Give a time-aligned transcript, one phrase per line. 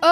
[0.00, 0.06] Oi,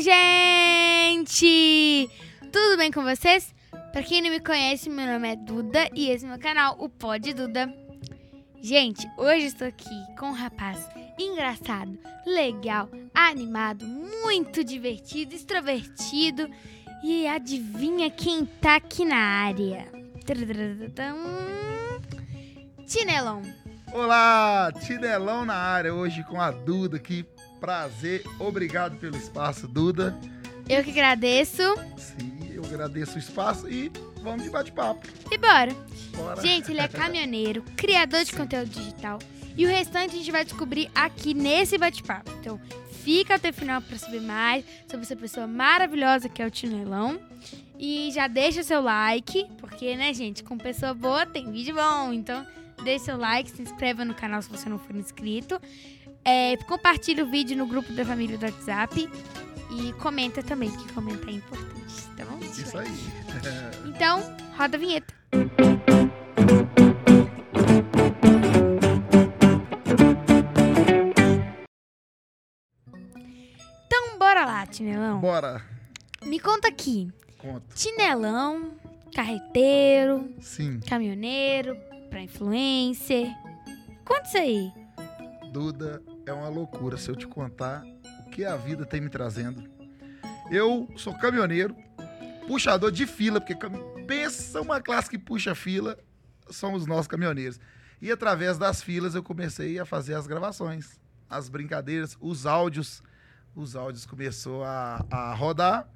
[0.00, 2.10] gente!
[2.50, 3.54] Tudo bem com vocês?
[3.92, 6.88] Pra quem não me conhece, meu nome é Duda e esse é meu canal, o
[6.88, 7.72] Pod Duda.
[8.60, 11.96] Gente, hoje estou aqui com um rapaz engraçado,
[12.26, 16.50] legal, animado, muito divertido, extrovertido.
[17.04, 19.86] E adivinha quem tá aqui na área?
[22.88, 23.42] Tinelon.
[23.94, 27.24] Olá, Tinelão na área, hoje com a Duda aqui.
[27.60, 30.18] Prazer, obrigado pelo espaço, Duda.
[30.68, 31.62] Eu que agradeço.
[31.96, 35.06] Sim, eu agradeço o espaço e vamos de bate-papo.
[35.30, 35.72] E bora.
[36.16, 36.42] Bora.
[36.42, 39.20] Gente, ele é caminhoneiro, criador de conteúdo digital.
[39.56, 42.32] E o restante a gente vai descobrir aqui nesse bate-papo.
[42.40, 42.60] Então,
[43.04, 47.20] fica até o final para saber mais sobre essa pessoa maravilhosa que é o Tinelão.
[47.78, 52.12] E já deixa seu like, porque, né, gente, com pessoa boa tem vídeo bom.
[52.12, 52.44] Então,
[52.82, 55.60] deixa seu like, se inscreva no canal se você não for inscrito.
[56.24, 59.08] É, compartilha o vídeo no grupo da família do WhatsApp.
[59.70, 62.38] E comenta também, que comentar é importante, tá bom?
[62.40, 62.88] Isso aí.
[63.86, 64.20] Então,
[64.56, 65.14] roda a vinheta.
[73.86, 75.20] Então, bora lá, Tinelão.
[75.20, 75.62] Bora,
[76.24, 77.10] Me conta aqui.
[77.38, 77.62] conta.
[77.74, 78.72] Tinelão,
[79.14, 81.76] carreteiro, Sim, caminhoneiro,
[82.14, 83.26] pra influencer.
[84.04, 84.72] Conta isso aí.
[85.50, 87.82] Duda, é uma loucura se eu te contar
[88.24, 89.68] o que a vida tem me trazendo.
[90.48, 91.74] Eu sou caminhoneiro,
[92.46, 93.56] puxador de fila, porque
[94.06, 95.98] pensa uma classe que puxa fila,
[96.48, 97.58] são os nossos caminhoneiros.
[98.00, 103.02] E através das filas eu comecei a fazer as gravações, as brincadeiras, os áudios.
[103.56, 105.88] Os áudios começou a, a rodar,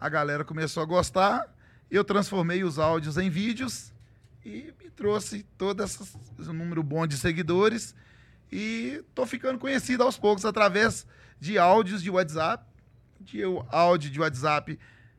[0.00, 1.54] a galera começou a gostar,
[1.90, 3.94] eu transformei os áudios em vídeos
[4.46, 5.98] e me trouxe todo esse
[6.38, 7.96] número bom de seguidores
[8.50, 11.04] e tô ficando conhecido aos poucos através
[11.40, 12.64] de áudios de WhatsApp,
[13.20, 14.78] de áudio de WhatsApp,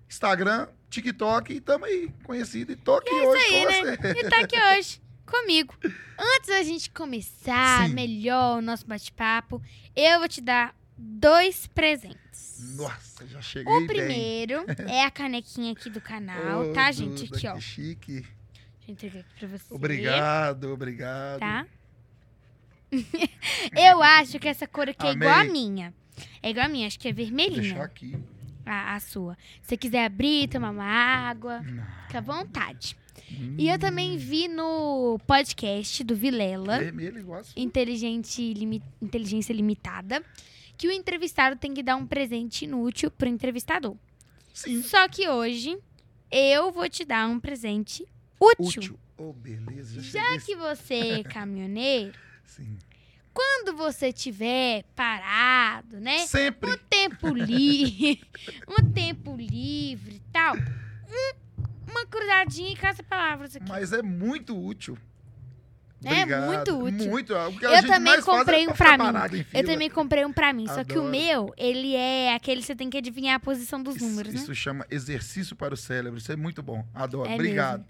[0.09, 2.71] Instagram, TikTok e tamo aí, conhecido.
[2.71, 3.97] E tô aqui hoje aí, com né?
[3.97, 4.11] você.
[4.11, 5.75] E tá aqui hoje comigo.
[6.17, 7.93] Antes da gente começar Sim.
[7.93, 9.61] melhor o nosso bate-papo,
[9.93, 12.75] eu vou te dar dois presentes.
[12.77, 13.87] Nossa, já cheguei O bem.
[13.87, 17.25] primeiro é a canequinha aqui do canal, Ô, tá, gente?
[17.25, 17.55] Aqui, ó.
[17.55, 18.36] Que chique.
[18.87, 19.73] Entregar aqui pra você.
[19.73, 21.39] Obrigado, obrigado.
[21.39, 21.65] Tá?
[23.75, 25.27] eu acho que essa cor aqui é Amei.
[25.27, 25.93] igual a minha.
[26.41, 27.61] É igual a minha, acho que é Vou vermelhinha.
[27.61, 28.17] deixar aqui.
[28.65, 29.37] A, a sua.
[29.61, 31.61] Se você quiser abrir, tomar uma água,
[32.07, 32.97] fica à vontade.
[33.57, 36.79] E eu também vi no podcast do Vilela.
[36.79, 37.61] Vermelho igual a sua.
[37.61, 40.23] Inteligente Limi- Inteligência Limitada,
[40.77, 43.95] que o entrevistado tem que dar um presente inútil pro entrevistador.
[44.53, 44.81] Sim.
[44.81, 45.77] Só que hoje
[46.31, 48.05] eu vou te dar um presente
[48.39, 48.65] útil.
[48.67, 48.99] Útil.
[49.17, 50.01] Oh, beleza.
[50.01, 50.39] Já cheguei.
[50.41, 52.13] que você é caminhoneiro,
[52.45, 52.77] Sim.
[53.33, 56.19] quando você tiver parado, né?
[56.27, 56.71] Sempre.
[56.71, 58.21] Um tempo livre,
[58.67, 61.57] um tempo livre e tal, um-
[61.89, 63.67] uma cruzadinha em caça-palavras aqui.
[63.67, 64.97] Mas é muito útil.
[66.03, 66.45] É Obrigado.
[66.45, 67.09] muito útil.
[67.09, 67.33] Muito.
[67.35, 69.45] A Eu também faz comprei é um pra mim.
[69.51, 72.75] Eu também comprei um pra mim, só que o meu, ele é aquele que você
[72.75, 74.39] tem que adivinhar a posição dos Isso, números, né?
[74.39, 76.19] isso chama exercício para o cérebro.
[76.19, 76.85] Isso é muito bom.
[76.93, 77.27] Adoro.
[77.31, 77.83] É Obrigado.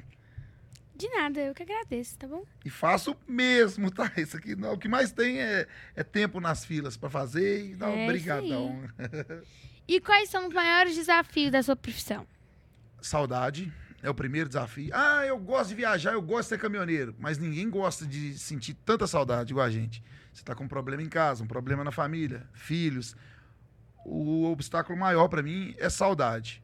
[0.97, 2.43] De nada, eu que agradeço, tá bom?
[2.65, 4.11] E faço mesmo, tá?
[4.17, 7.75] Isso aqui não, o que mais tem é, é tempo nas filas para fazer e
[7.75, 8.81] dá É um isso brigadão.
[9.89, 12.27] E quais são os maiores desafios da sua profissão?
[12.99, 13.71] Saudade
[14.03, 14.89] é o primeiro desafio.
[14.93, 18.73] Ah, eu gosto de viajar, eu gosto de ser caminhoneiro, mas ninguém gosta de sentir
[18.73, 20.03] tanta saudade igual a gente.
[20.33, 23.15] Você tá com um problema em casa, um problema na família, filhos.
[24.05, 26.61] O obstáculo maior para mim é saudade.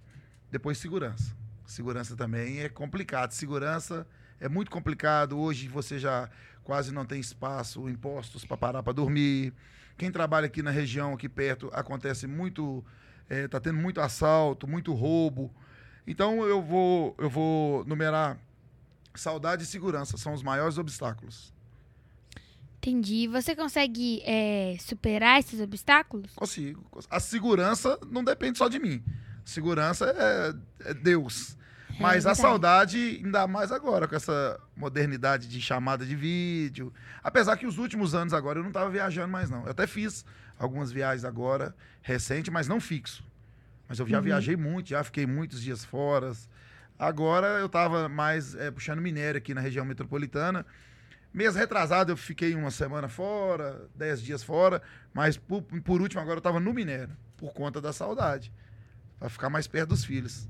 [0.52, 1.34] Depois segurança.
[1.66, 3.32] Segurança também é complicado.
[3.32, 4.06] Segurança
[4.44, 5.40] é muito complicado.
[5.40, 6.30] Hoje você já
[6.66, 9.54] quase não tem espaço, impostos para parar para dormir.
[9.98, 12.84] Quem trabalha aqui na região, aqui perto, acontece muito,
[13.30, 15.50] eh, tá tendo muito assalto, muito roubo.
[16.06, 18.38] Então eu vou, eu vou numerar
[19.16, 21.54] saudade e segurança são os maiores obstáculos.
[22.80, 23.30] Entendi.
[23.30, 26.34] Você consegue é, superar esses obstáculos?
[26.36, 26.86] Consigo.
[27.10, 29.02] A segurança não depende só de mim.
[29.46, 31.56] Segurança é, é Deus.
[31.98, 32.38] É Mas a verdade.
[32.38, 36.92] saudade, ainda mais agora, com essa modernidade de chamada de vídeo.
[37.24, 39.64] Apesar que os últimos anos agora eu não estava viajando mais, não.
[39.66, 40.26] Eu até fiz
[40.58, 43.24] algumas viagens agora, recente, mas não fixo.
[43.88, 44.24] Mas eu já Uhum.
[44.24, 46.32] viajei muito, já fiquei muitos dias fora.
[46.98, 50.66] Agora eu estava mais eh, puxando minério aqui na região metropolitana.
[51.34, 54.82] Mês retrasado eu fiquei uma semana fora, dez dias fora,
[55.14, 58.52] mas por, por último agora eu estava no minério, por conta da saudade.
[59.20, 60.48] Para ficar mais perto dos filhos.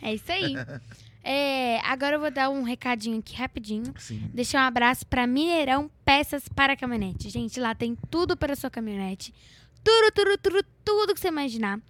[0.00, 0.54] É isso aí.
[1.26, 3.94] É, agora eu vou dar um recadinho aqui rapidinho.
[3.98, 4.28] Sim.
[4.34, 7.30] Deixar um abraço para Mineirão Peças para Caminhonete.
[7.30, 9.32] Gente, lá tem tudo para sua caminhonete.
[9.82, 11.80] tudo, tudo, tudo, tudo que você imaginar.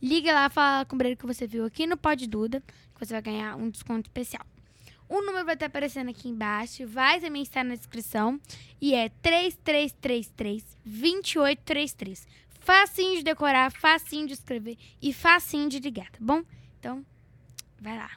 [0.00, 2.62] Liga lá, fala com o Breiro que você viu aqui no Pode Duda,
[2.94, 4.46] que você vai ganhar um desconto especial.
[5.08, 8.40] O número vai estar aparecendo aqui embaixo, vai também estar na descrição.
[8.80, 9.08] E é
[10.86, 12.26] 3333-2833.
[12.60, 16.42] Facinho de decorar, facinho de escrever e facinho de ligar, tá bom?
[16.78, 17.04] Então,
[17.84, 18.10] vai lá.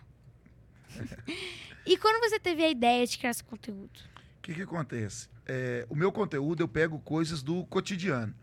[1.86, 4.00] e quando você teve a ideia de criar esse conteúdo?
[4.38, 5.28] O que, que acontece?
[5.46, 8.34] É, o meu conteúdo eu pego coisas do cotidiano.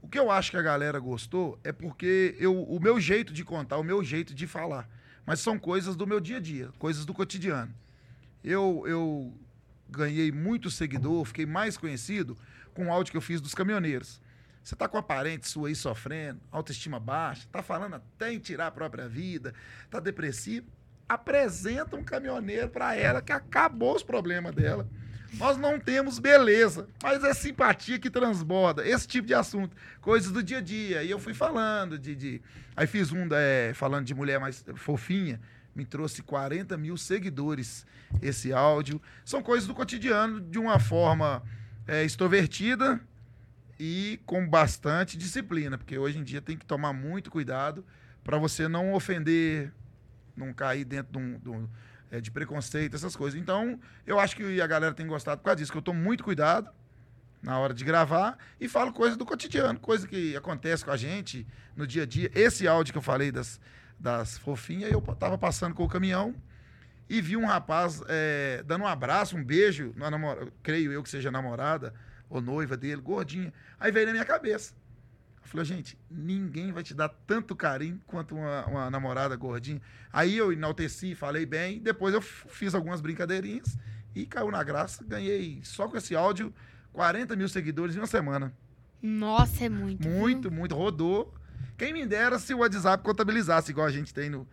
[0.00, 3.44] O que eu acho que a galera gostou é porque eu, o meu jeito de
[3.44, 4.88] contar, o meu jeito de falar.
[5.26, 7.72] Mas são coisas do meu dia a dia, coisas do cotidiano.
[8.42, 9.34] Eu, eu
[9.90, 12.38] ganhei muito seguidor, fiquei mais conhecido
[12.72, 14.18] com o áudio que eu fiz dos caminhoneiros.
[14.62, 18.66] Você está com a parente sua aí sofrendo, autoestima baixa, está falando até em tirar
[18.66, 19.54] a própria vida,
[19.84, 20.66] está depressivo.
[21.08, 24.88] Apresenta um caminhoneiro para ela que acabou os problemas dela.
[25.34, 28.86] Nós não temos beleza, mas é simpatia que transborda.
[28.86, 31.02] Esse tipo de assunto, coisas do dia a dia.
[31.02, 32.14] E eu fui falando de.
[32.14, 32.42] de...
[32.76, 35.40] Aí fiz um é, falando de mulher mais fofinha,
[35.74, 37.86] me trouxe 40 mil seguidores
[38.20, 39.00] esse áudio.
[39.24, 41.42] São coisas do cotidiano de uma forma
[41.86, 43.00] é, extrovertida
[43.82, 47.82] e com bastante disciplina, porque hoje em dia tem que tomar muito cuidado
[48.22, 49.72] para você não ofender,
[50.36, 51.68] não cair dentro de um, de um
[52.10, 53.40] é, de preconceito, essas coisas.
[53.40, 56.22] Então, eu acho que a galera tem gostado por causa disso, que eu tomo muito
[56.22, 56.68] cuidado
[57.42, 61.46] na hora de gravar e falo coisas do cotidiano, coisa que acontece com a gente
[61.74, 62.30] no dia a dia.
[62.34, 63.58] Esse áudio que eu falei das,
[63.98, 66.34] das fofinhas, eu tava passando com o caminhão
[67.08, 71.08] e vi um rapaz é, dando um abraço, um beijo, na namora, creio eu que
[71.08, 71.94] seja namorada
[72.30, 73.52] ou noiva dele, gordinha.
[73.78, 74.72] Aí veio na minha cabeça.
[75.42, 79.82] Falei, gente, ninguém vai te dar tanto carinho quanto uma, uma, namorada gordinha.
[80.12, 83.76] Aí eu enalteci, falei bem, depois eu fiz algumas brincadeirinhas
[84.14, 85.02] e caiu na graça.
[85.02, 86.54] Ganhei só com esse áudio
[86.92, 88.54] 40 mil seguidores em uma semana.
[89.02, 90.08] Nossa, é muito.
[90.08, 90.58] Muito, viu?
[90.58, 90.74] muito.
[90.74, 91.34] Rodou.
[91.76, 94.46] Quem me dera se o WhatsApp contabilizasse, igual a gente tem no,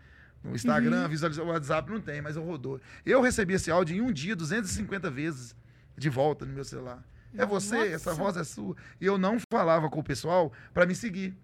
[0.43, 1.43] no Instagram, uhum.
[1.43, 2.81] o WhatsApp não tem, mas eu rodou.
[3.05, 5.55] Eu recebi esse áudio em um dia 250 vezes
[5.95, 7.03] de volta no meu celular.
[7.37, 7.91] É você, Nossa.
[7.91, 8.75] essa voz é sua.
[8.99, 11.35] E eu não falava com o pessoal para me seguir.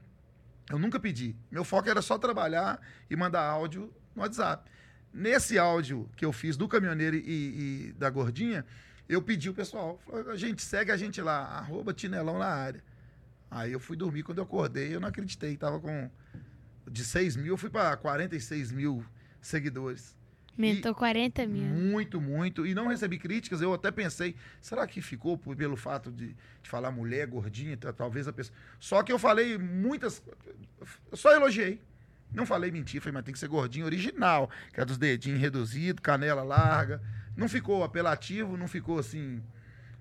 [0.70, 1.36] Eu nunca pedi.
[1.52, 2.80] Meu foco era só trabalhar
[3.10, 4.70] e mandar áudio no WhatsApp.
[5.14, 8.66] Nesse áudio que eu fiz do caminhoneiro e, e da gordinha,
[9.08, 10.02] eu pedi o pessoal.
[10.32, 12.84] a gente, segue a gente lá, arroba Tinelão na área.
[13.52, 15.56] Aí eu fui dormir, quando eu acordei, eu não acreditei.
[15.56, 16.10] Tava com.
[16.90, 19.06] De 6 mil, eu fui para 46 mil
[19.40, 20.18] seguidores.
[20.58, 21.64] Aumentou e 40 mil.
[21.64, 22.66] Muito, muito.
[22.66, 23.62] E não recebi críticas.
[23.62, 28.28] Eu até pensei, será que ficou por, pelo fato de, de falar mulher, gordinha, talvez
[28.28, 28.56] a pessoa.
[28.80, 30.22] Só que eu falei muitas.
[31.12, 31.82] Eu só elogiei.
[32.34, 36.02] Não falei mentira, falei, mas tem que ser gordinho original, que é dos dedinhos reduzidos,
[36.02, 37.00] canela larga.
[37.38, 39.42] Não ficou apelativo, não ficou assim.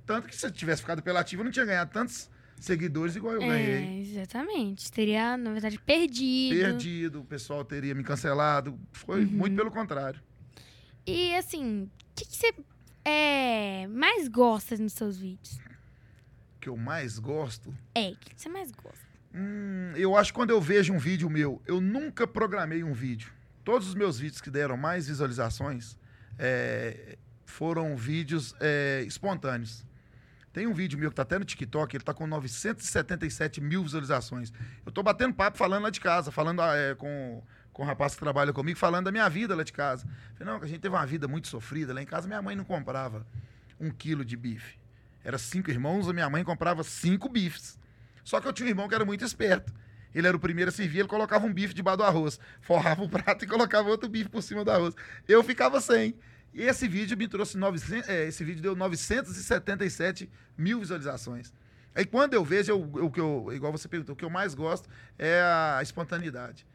[0.06, 3.46] Tanto que se tivesse ficado apelativo, eu não tinha ganhado tantos seguidores igual eu é,
[3.46, 4.00] ganhei.
[4.00, 4.90] Exatamente.
[4.90, 6.58] Teria, na verdade, perdido.
[6.58, 8.78] Perdido, o pessoal teria me cancelado.
[8.93, 9.31] Foi uhum.
[9.31, 10.20] muito pelo contrário.
[11.06, 12.54] E assim, o que, que, você
[13.04, 15.58] é, mais gosta nos seus vídeos?
[16.62, 17.75] que eu mais gosto?
[17.93, 19.04] É, o que, que você mais gosta?
[19.34, 23.32] Hum, eu acho que quando eu vejo um vídeo meu, eu nunca programei um vídeo.
[23.64, 25.99] Todos os meus vídeos que deram mais visualizações
[26.38, 29.84] é, foram vídeos é, espontâneos.
[30.52, 34.52] Tem um vídeo meu que tá até no TikTok, ele tá com 977 mil visualizações.
[34.84, 37.42] Eu tô batendo papo falando lá de casa, falando é, com
[37.73, 40.07] com o rapaz que trabalha comigo, falando da minha vida lá de casa.
[40.35, 41.95] Falei, não, a gente teve uma vida muito sofrida.
[41.95, 43.26] Lá em casa, minha mãe não comprava
[43.81, 44.79] um quilo de bife.
[45.25, 47.79] Era cinco irmãos, a minha mãe comprava cinco bifes.
[48.25, 49.73] Só que eu tinha um irmão que era muito esperto.
[50.14, 53.09] Ele era o primeiro a servir, ele colocava um bife debaixo do arroz, forrava o
[53.09, 54.95] prato e colocava outro bife por cima do arroz.
[55.26, 56.14] Eu ficava sem.
[56.52, 61.50] E esse vídeo me trouxe 900, é, esse vídeo deu 977 mil visualizações.
[61.95, 64.87] Aí quando eu vejo, eu, eu, eu, igual você perguntou, o que eu mais gosto
[65.19, 66.67] é a espontaneidade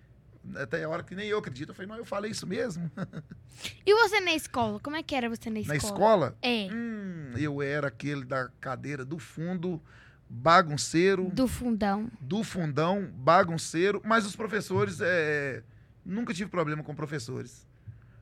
[0.55, 1.69] até a hora que nem eu acredito.
[1.69, 2.89] Eu falei, não, eu falei isso mesmo.
[3.83, 4.79] E você na escola?
[4.79, 5.79] Como é que era você na escola?
[5.79, 6.37] Na escola?
[6.43, 6.67] É.
[6.71, 9.81] Hum, eu era aquele da cadeira do fundo,
[10.29, 11.31] bagunceiro.
[11.33, 12.07] Do fundão.
[12.21, 13.99] Do fundão, bagunceiro.
[14.05, 15.63] Mas os professores, é,
[16.05, 17.65] nunca tive problema com professores.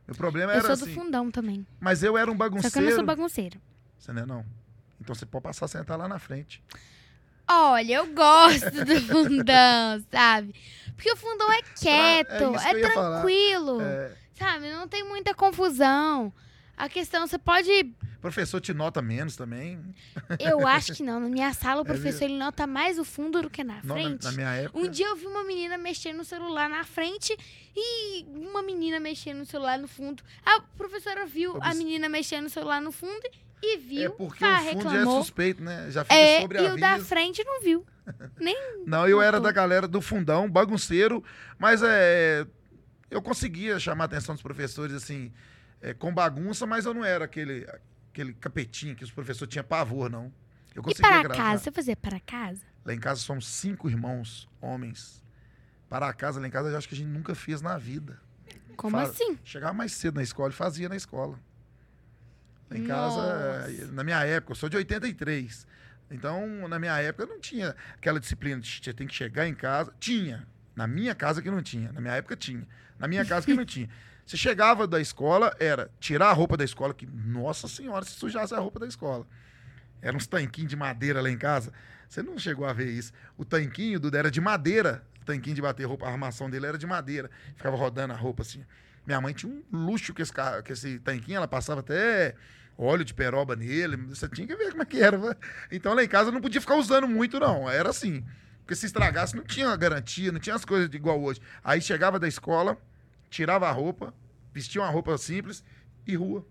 [0.07, 0.71] Meu problema eu era assim...
[0.71, 1.67] Eu sou do fundão também.
[1.81, 2.71] Mas eu era um bagunceiro...
[2.71, 3.59] Só que eu não sou bagunceiro.
[3.97, 4.45] Você não é não?
[5.01, 6.63] Então você pode passar a sentar lá na frente.
[7.47, 10.55] Olha, eu gosto do fundão, sabe?
[10.95, 14.11] Porque o fundão é quieto, é, é tranquilo, é...
[14.33, 14.69] sabe?
[14.71, 16.33] Não tem muita confusão.
[16.77, 17.69] A questão, você pode.
[18.17, 19.79] O professor te nota menos também?
[20.39, 21.19] Eu acho que não.
[21.19, 23.81] Na minha sala, o é professor é ele nota mais o fundo do que na
[23.81, 24.23] frente.
[24.23, 24.79] Na, na, minha época.
[24.79, 27.37] Um dia eu vi uma menina mexendo no celular na frente
[27.75, 30.23] e uma menina mexendo no celular no fundo.
[30.45, 33.27] A professora viu a menina mexendo no celular no fundo
[33.61, 34.05] e viu.
[34.05, 34.91] É porque o fundo reclamou.
[34.91, 35.91] já é suspeito, né?
[35.91, 37.85] Já fica é, sobre a E o da frente não viu.
[38.39, 38.55] Nem
[38.85, 41.23] Não, eu era da galera do fundão, bagunceiro,
[41.57, 42.45] mas é,
[43.09, 45.31] eu conseguia chamar a atenção dos professores, assim,
[45.81, 47.67] é, com bagunça, mas eu não era aquele,
[48.11, 50.31] aquele capetinho que os professores tinham pavor, não.
[50.73, 51.37] Eu E conseguia para agradar.
[51.37, 51.63] casa?
[51.63, 52.61] Você fazia para casa?
[52.85, 55.23] Lá em casa somos cinco irmãos, homens.
[55.89, 58.19] Para casa, lá em casa, eu acho que a gente nunca fez na vida.
[58.75, 59.37] Como assim?
[59.43, 61.39] Chegava mais cedo na escola e fazia na escola.
[62.69, 63.67] Lá em Nossa.
[63.67, 65.67] casa, na minha época, eu sou de 83.
[66.09, 69.93] Então, na minha época, não tinha aquela disciplina de você tem que chegar em casa.
[69.99, 70.47] Tinha.
[70.75, 71.91] Na minha casa que não tinha.
[71.91, 72.67] Na minha época tinha.
[72.99, 73.89] Na minha casa que não tinha.
[74.25, 78.55] Você chegava da escola, era tirar a roupa da escola, que, nossa senhora, se sujasse
[78.55, 79.27] a roupa da escola.
[80.01, 81.71] Eram uns tanquinhos de madeira lá em casa.
[82.09, 83.13] Você não chegou a ver isso.
[83.37, 85.05] O tanquinho, Duda, era de madeira.
[85.25, 87.29] Tanquinho de bater roupa, a armação dele era de madeira.
[87.55, 88.63] Ficava rodando a roupa assim.
[89.05, 92.35] Minha mãe tinha um luxo com esse, com esse tanquinho, ela passava até
[92.77, 93.97] óleo de peroba nele.
[93.97, 95.17] Você tinha que ver como é que era.
[95.17, 95.35] né?
[95.71, 97.69] Então lá em casa não podia ficar usando muito, não.
[97.69, 98.23] Era assim.
[98.59, 101.39] Porque se estragasse, não tinha garantia, não tinha as coisas de igual hoje.
[101.63, 102.77] Aí chegava da escola,
[103.29, 104.11] tirava a roupa,
[104.51, 105.63] vestia uma roupa simples
[106.07, 106.43] e rua.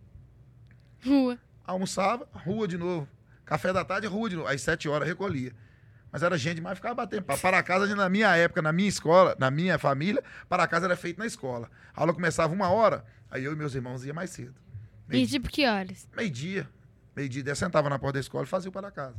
[1.04, 1.38] Rua.
[1.66, 3.08] Almoçava, rua de novo.
[3.44, 4.48] Café da tarde, rua de novo.
[4.48, 5.52] Às sete horas recolhia.
[6.14, 7.24] Mas era gente demais, ficava batendo.
[7.24, 7.40] papo.
[7.42, 11.18] Para casa, na minha época, na minha escola, na minha família, para casa era feito
[11.18, 11.68] na escola.
[11.92, 14.54] A aula começava uma hora, aí eu e meus irmãos ia mais cedo.
[15.08, 16.06] E Meio- tipo que horas?
[16.16, 16.68] Meio-dia.
[17.16, 19.16] Meio-dia, eu sentava na porta da escola e fazia o para casa.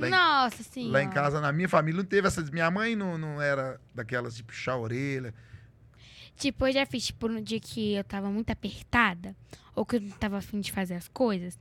[0.00, 0.92] Lá em- Nossa senhora.
[0.94, 2.50] Lá em casa, na minha família, não teve essas.
[2.50, 5.32] Minha mãe não, não era daquelas de puxar a orelha.
[6.36, 9.36] Tipo, eu já fiz, tipo, no dia que eu tava muito apertada,
[9.76, 11.56] ou que eu não tava afim de fazer as coisas.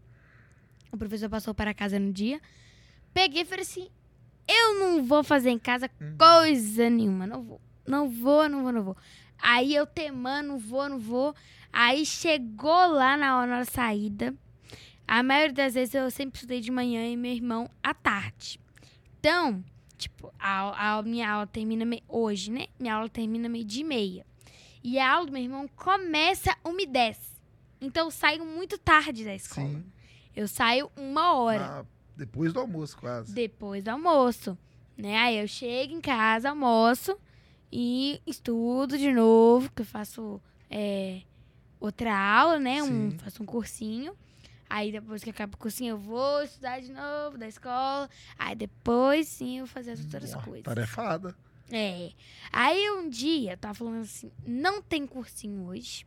[0.91, 2.41] O professor passou para casa no dia.
[3.13, 3.89] Peguei e falei assim:
[4.51, 6.15] eu não vou fazer em casa Hum.
[6.17, 7.27] coisa nenhuma.
[7.27, 7.61] Não vou.
[7.87, 8.97] Não vou, não vou, não vou.
[9.41, 11.35] Aí eu temando, não vou, não vou.
[11.71, 14.33] Aí chegou lá na hora da saída.
[15.07, 18.59] A maioria das vezes eu sempre estudei de manhã e meu irmão à tarde.
[19.19, 19.63] Então,
[19.97, 22.67] tipo, a, a minha aula termina me- hoje, né?
[22.79, 24.25] Minha aula termina meio dia e meia.
[24.83, 27.17] E a aula do meu irmão começa 1h10.
[27.81, 29.67] Então eu saio muito tarde da escola.
[29.67, 29.83] Sim.
[30.35, 31.85] Eu saio uma hora na-
[32.19, 33.33] depois do almoço, quase.
[33.33, 34.57] depois do almoço.
[34.97, 35.17] Né?
[35.17, 37.17] Aí eu chego em casa, almoço
[37.71, 41.21] e estudo de novo, que eu faço é,
[41.79, 42.83] outra aula, né?
[42.83, 43.17] Um, Sim.
[43.19, 44.13] faço um cursinho.
[44.69, 48.09] Aí depois que acaba o cursinho, eu vou estudar de novo da escola.
[48.37, 50.63] Aí depois sim eu vou fazer as outras Ó, coisas.
[50.63, 51.35] Tarefada.
[51.71, 52.11] É.
[52.51, 56.05] Aí um dia eu tava falando assim: não tem cursinho hoje.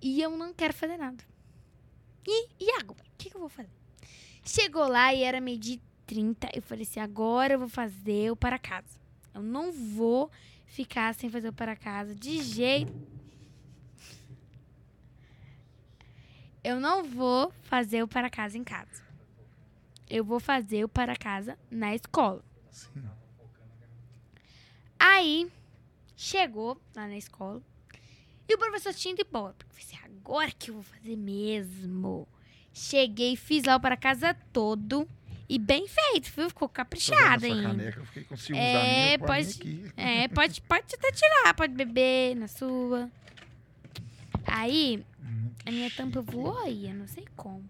[0.00, 1.22] E eu não quero fazer nada.
[2.26, 3.00] E, e agora?
[3.02, 3.70] O que, que eu vou fazer?
[4.44, 6.50] Chegou lá e era meio de 30.
[6.54, 8.98] Eu falei assim: agora eu vou fazer o para casa.
[9.32, 10.30] Eu não vou
[10.66, 12.92] ficar sem fazer o para casa de jeito.
[16.62, 19.02] Eu não vou fazer o para casa em casa.
[20.08, 22.44] Eu vou fazer o para casa na escola.
[22.70, 23.04] Sim.
[24.98, 25.50] Aí,
[26.16, 27.62] chegou lá na escola.
[28.48, 29.54] E o professor tinha ido embora.
[29.60, 32.26] Eu falei assim, agora que eu vou fazer mesmo.
[32.74, 35.08] Cheguei, fiz lá o para casa todo.
[35.48, 36.48] E bem feito, viu?
[36.48, 37.62] Ficou caprichado ainda.
[37.68, 39.92] caneca, eu fiquei com ciúmes É, da minha, minha pode- aqui.
[39.96, 43.10] É, pode, pode até tirar, pode beber na sua.
[44.46, 46.32] Aí, Hum, a minha que tampa chique.
[46.32, 47.64] voou aí, eu não sei como.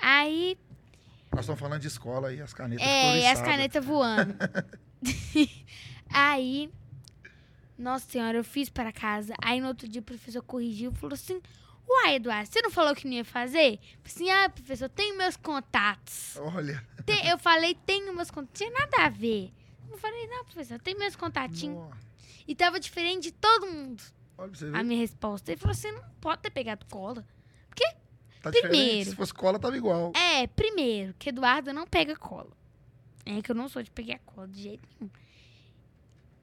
[0.00, 0.56] Aí,
[1.32, 4.34] Nós estamos falando de escola aí, as canetas É, e as canetas voando.
[6.08, 6.70] aí,
[7.78, 9.34] nossa senhora, eu fiz para casa.
[9.42, 11.40] Aí no outro dia o professor corrigiu e falou assim:
[11.92, 13.80] Uai, Eduardo, você não falou que não ia fazer?
[14.04, 16.36] Assim: Ah, professor, tenho meus contatos.
[16.36, 18.58] Olha, Tem- eu falei, tenho meus contatos.
[18.58, 19.52] Tinha nada a ver.
[19.90, 21.92] Eu falei, não, professor, tem meus contatinhos.
[22.46, 24.02] E tava diferente de todo mundo
[24.38, 24.84] olha pra você a ver.
[24.84, 25.50] minha resposta.
[25.50, 27.26] Ele falou assim: não pode ter pegado cola.
[28.42, 28.78] Tá primeiro.
[28.78, 29.10] diferente.
[29.10, 30.12] Se fosse cola, tava igual.
[30.16, 32.50] É, primeiro, que Eduardo não pega cola.
[33.26, 35.10] É que eu não sou de pegar cola de jeito nenhum.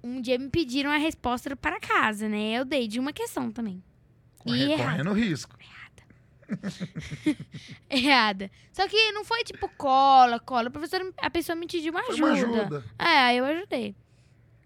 [0.03, 2.51] Um dia me pediram a resposta para casa, né?
[2.51, 3.83] Eu dei de uma questão também.
[4.47, 4.85] Corre- E errado.
[4.91, 5.55] correndo risco.
[7.89, 8.49] Errada.
[8.71, 10.67] Só que não foi tipo cola, cola.
[10.67, 12.25] A, professora, a pessoa me pediu uma ajuda.
[12.25, 12.85] uma ajuda.
[12.97, 13.95] É, aí eu ajudei.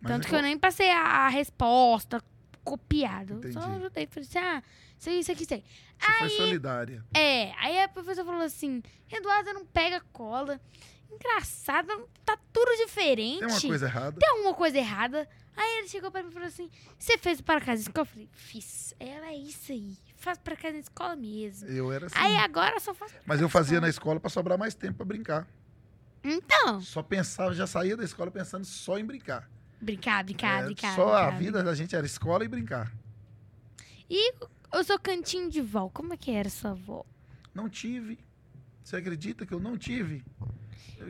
[0.01, 2.21] Mas Tanto é que eu nem passei a, a resposta
[2.63, 3.33] copiada.
[3.33, 3.75] Eu Só Entendi.
[3.77, 4.07] ajudei.
[4.07, 4.63] Falei assim, ah,
[4.97, 5.63] isso aí, isso aqui, isso aí.
[5.99, 7.03] Você foi solidária.
[7.15, 10.59] É, aí a professora falou assim, Eduardo não pega cola.
[11.11, 13.39] Engraçado, tá tudo diferente.
[13.39, 14.19] Tem uma coisa errada.
[14.19, 15.27] tem alguma coisa errada.
[15.55, 18.01] Aí ele chegou pra mim e falou assim: Você fez para casa escola?
[18.01, 18.93] Eu falei: Fiz.
[18.99, 19.97] Ela é isso aí.
[20.15, 21.67] Faz para casa na escola mesmo.
[21.69, 22.15] Eu era assim.
[22.17, 23.13] Aí agora só faço.
[23.25, 25.47] Mas eu fazia na na escola pra sobrar mais tempo pra brincar.
[26.23, 29.49] Então, Só pensava, já saía da escola pensando só em brincar.
[29.81, 30.95] brincar, brincar, É, brincar.
[30.95, 32.91] só a brincar, vida da gente era escola e brincar.
[34.07, 34.33] E
[34.71, 35.89] eu sou cantinho de vó.
[35.89, 37.03] Como é que era sua avó?
[37.55, 38.19] Não tive.
[38.83, 40.23] Você acredita que eu não tive?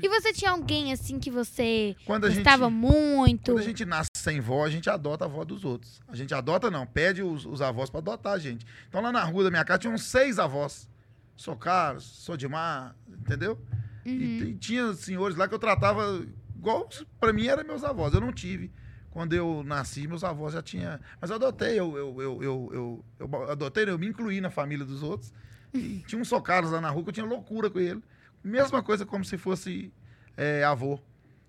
[0.01, 3.51] E você tinha alguém assim que você Quando a gente, gostava muito?
[3.51, 6.01] quando a gente nasce sem vó, a gente adota a avó dos outros.
[6.07, 8.65] A gente adota não, pede os, os avós pra adotar a gente.
[8.87, 10.87] Então lá na rua da minha casa tinham seis avós.
[11.35, 13.59] Sou Carlos, sou Dimar, entendeu?
[14.05, 14.11] Uhum.
[14.11, 16.25] E, e tinha senhores lá que eu tratava
[16.55, 16.87] igual
[17.19, 18.13] pra mim eram meus avós.
[18.13, 18.71] Eu não tive.
[19.09, 20.97] Quando eu nasci, meus avós já tinham.
[21.19, 25.33] Mas eu adotei, eu, eu, eu, eu, adotei, eu me incluí na família dos outros.
[25.73, 28.01] E tinha um Sou Carlos lá na rua que eu tinha loucura com ele.
[28.43, 29.93] Mesma coisa como se fosse
[30.35, 30.99] é, avô.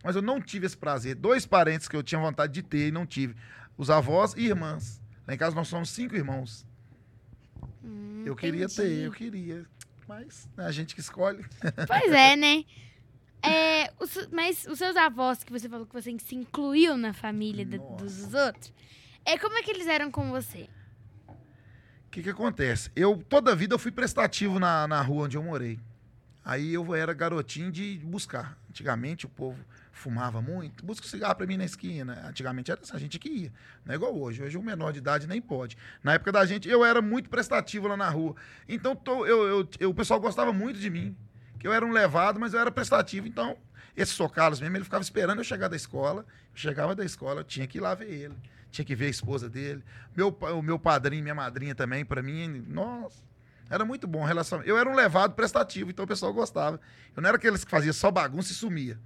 [0.05, 1.15] Mas eu não tive esse prazer.
[1.15, 3.35] Dois parentes que eu tinha vontade de ter e não tive.
[3.77, 5.01] Os avós e irmãs.
[5.27, 6.67] Lá em casa nós somos cinco irmãos.
[7.85, 8.77] Hum, Eu queria entendi.
[8.77, 9.67] ter, eu queria.
[10.09, 11.45] Mas é a gente que escolhe.
[11.87, 12.65] Pois é, né?
[13.45, 17.65] É, os- mas os seus avós, que você falou que você se incluiu na família
[17.65, 18.73] dos outros,
[19.25, 20.69] é, como é que eles eram com você?
[22.07, 22.91] O que, que acontece?
[22.95, 25.81] Eu, toda a vida, eu fui prestativo na, na rua onde eu morei.
[26.45, 28.59] Aí eu era garotinho de buscar.
[28.69, 29.59] Antigamente o povo
[29.93, 30.85] fumava muito.
[30.85, 32.27] Busca cigarro pra mim na esquina.
[32.29, 33.53] Antigamente era assim, a gente que ia.
[33.85, 34.43] Não é igual hoje.
[34.43, 35.77] Hoje o menor de idade nem pode.
[36.03, 38.35] Na época da gente, eu era muito prestativo lá na rua.
[38.69, 41.17] Então tô- eu, eu- eu- o pessoal gostava muito de mim.
[41.61, 43.29] Que eu era um levado, mas eu era prestativo.
[43.29, 43.57] Então,
[43.97, 46.23] esse Sou Carlos mesmo, ele ficava esperando eu chegar da escola.
[46.53, 48.35] Eu chegava da escola, eu tinha que ir lá ver ele.
[48.73, 49.85] Tinha que ver a esposa dele.
[50.17, 53.23] Meu, o meu padrinho, minha madrinha também, pra mim, nossa,
[53.73, 54.23] era muito bom.
[54.23, 54.63] a Relação.
[54.63, 56.79] Eu era um levado prestativo, então o pessoal gostava.
[57.17, 58.99] Eu não era aqueles que fazia só bagunça e sumia.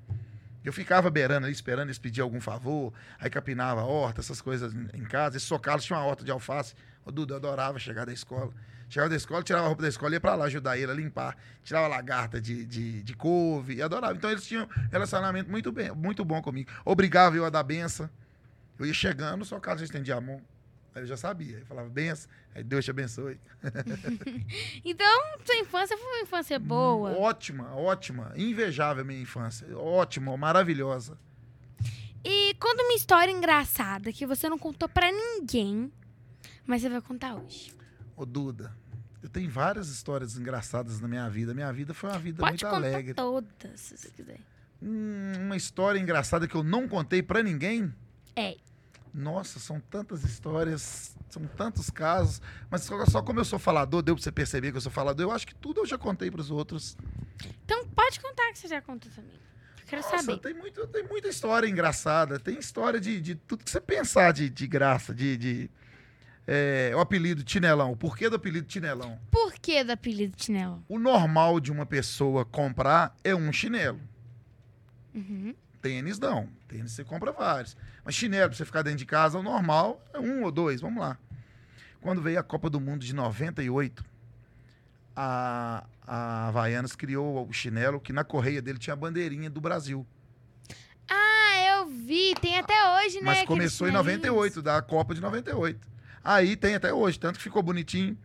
[0.64, 4.74] Eu ficava beirando ali, esperando eles pedir algum favor, aí capinava a horta, essas coisas
[4.92, 5.36] em casa.
[5.36, 6.74] Esse Carlos tinha uma horta de alface.
[7.04, 8.52] O Duda eu adorava chegar da escola.
[8.88, 11.36] Chegava da escola, tirava a roupa da escola, ia pra lá ajudar ele a limpar.
[11.62, 14.14] Tirava lagarta de, de, de couve e adorava.
[14.14, 16.70] Então eles tinham um relacionamento muito, bem, muito bom comigo.
[16.84, 18.10] Obrigava eu a dar benção.
[18.76, 20.40] Eu ia chegando, só Carlos já estendia a mão.
[20.94, 21.58] Aí eu já sabia.
[21.58, 22.28] Eu falava, benção,
[22.62, 23.38] Deus te abençoe.
[24.84, 27.10] Então, sua infância foi uma infância boa.
[27.18, 28.32] Ótima, ótima.
[28.36, 29.66] Invejável a minha infância.
[29.76, 31.18] Ótima, maravilhosa.
[32.24, 35.92] E conta uma história engraçada que você não contou pra ninguém,
[36.66, 37.72] mas você vai contar hoje.
[38.16, 38.74] Ô, Duda,
[39.22, 41.52] eu tenho várias histórias engraçadas na minha vida.
[41.54, 43.14] Minha vida foi uma vida Pode muito contar alegre.
[43.14, 44.40] todas, se você quiser.
[44.82, 47.92] Hum, uma história engraçada que eu não contei pra ninguém?
[48.34, 48.56] É.
[49.12, 52.40] Nossa, são tantas histórias, são tantos casos.
[52.70, 55.26] Mas só, só como eu sou falador, deu pra você perceber que eu sou falador,
[55.26, 56.96] eu acho que tudo eu já contei pros outros.
[57.64, 59.34] Então pode contar que você já contou também.
[59.80, 60.38] Eu quero Nossa, saber.
[60.38, 62.38] tem, muito, tem muita história engraçada.
[62.38, 65.36] Tem história de, de tudo que você pensar de, de graça, de.
[65.36, 65.70] de
[66.46, 67.92] é, o apelido Tinelão.
[67.92, 69.18] O porquê do apelido Tinelão?
[69.30, 70.84] Por que do apelido chinelo?
[70.88, 74.00] O normal de uma pessoa comprar é um chinelo.
[75.12, 75.54] Uhum.
[75.86, 76.48] Tênis não.
[76.68, 77.76] Tênis você compra vários.
[78.04, 80.80] Mas chinelo pra você ficar dentro de casa, o normal é um ou dois.
[80.80, 81.16] Vamos lá.
[82.00, 84.04] Quando veio a Copa do Mundo de 98,
[85.14, 90.06] a, a Havaianas criou o chinelo que na correia dele tinha a bandeirinha do Brasil.
[91.08, 92.34] Ah, eu vi.
[92.40, 93.22] Tem até hoje, né?
[93.24, 94.22] Mas começou em chinelinhos.
[94.22, 95.88] 98, da Copa de 98.
[96.22, 98.16] Aí tem até hoje, tanto que ficou bonitinho.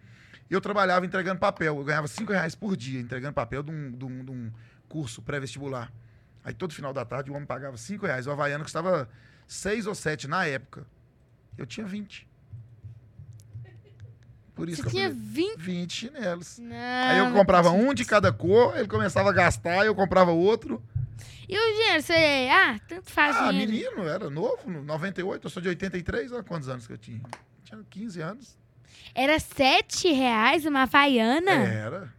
[0.50, 1.78] Eu trabalhava entregando papel.
[1.78, 4.52] Eu ganhava 5 reais por dia entregando papel de um, de um- de um
[4.90, 5.92] curso pré-vestibular.
[6.44, 8.26] Aí todo final da tarde o homem pagava 5 reais.
[8.28, 9.08] O Havaiano custava
[9.48, 10.86] 6 ou 7 na época.
[11.58, 12.28] Eu tinha 20.
[14.56, 15.24] Por isso Você eu tinha falei,
[15.56, 15.58] 20.
[15.60, 16.58] 20 chinelos.
[16.60, 17.90] Não, Aí eu não comprava acredito.
[17.90, 20.84] um de cada cor, ele começava a gastar, eu comprava outro.
[21.48, 22.02] E o dinheiro?
[22.02, 22.48] Você.
[22.52, 23.72] Ah, tanto faz Ah, dinheiro.
[23.72, 27.22] menino, era novo, no 98, eu sou de 83, olha quantos anos que eu tinha.
[27.64, 28.58] Tinha 15 anos.
[29.16, 31.52] Era 7 reais uma havaiana?
[31.52, 32.14] Era,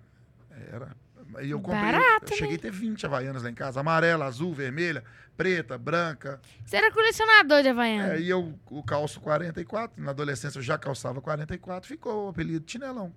[0.72, 0.96] era.
[1.40, 4.52] E eu comprei, Barato, eu cheguei a ter 20 havaianas lá em casa, amarela, azul,
[4.52, 5.02] vermelha,
[5.36, 6.40] preta, branca.
[6.64, 8.14] Você era colecionador de havaiana?
[8.14, 12.70] É, e eu o calço 44, na adolescência eu já calçava 44, ficou o apelido
[12.70, 13.12] Chinelão.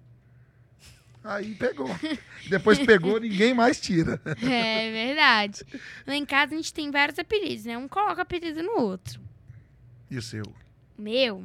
[1.23, 1.89] Aí pegou.
[2.47, 4.21] Depois pegou, ninguém mais tira.
[4.25, 5.65] É verdade.
[6.05, 7.75] Lá em casa a gente tem vários apelidos, né?
[7.77, 9.19] Um coloca apelido no outro.
[10.09, 10.45] E o seu?
[10.95, 11.43] Meu?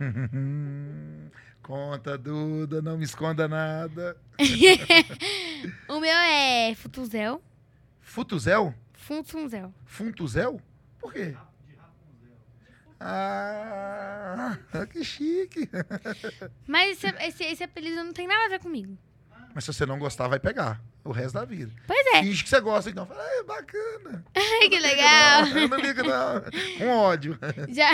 [1.62, 4.16] Conta, Duda, não me esconda nada.
[5.88, 7.42] o meu é Futuzel.
[8.00, 8.74] Futuzel?
[8.92, 9.72] Funtunzel.
[9.86, 10.60] Funtuzel?
[10.98, 11.34] Por quê?
[12.98, 14.58] Ah,
[14.92, 15.68] que chique.
[16.66, 18.96] Mas esse, esse, esse apelido não tem nada a ver comigo.
[19.54, 21.72] Mas se você não gostar, vai pegar o resto da vida.
[21.86, 22.22] Pois é.
[22.22, 23.06] Finge que você gosta, então.
[23.06, 24.24] Fala, é bacana.
[24.36, 25.46] Ai, que legal.
[25.46, 26.42] Não, eu não ligo, não.
[26.78, 27.38] Com ódio.
[27.70, 27.90] Já.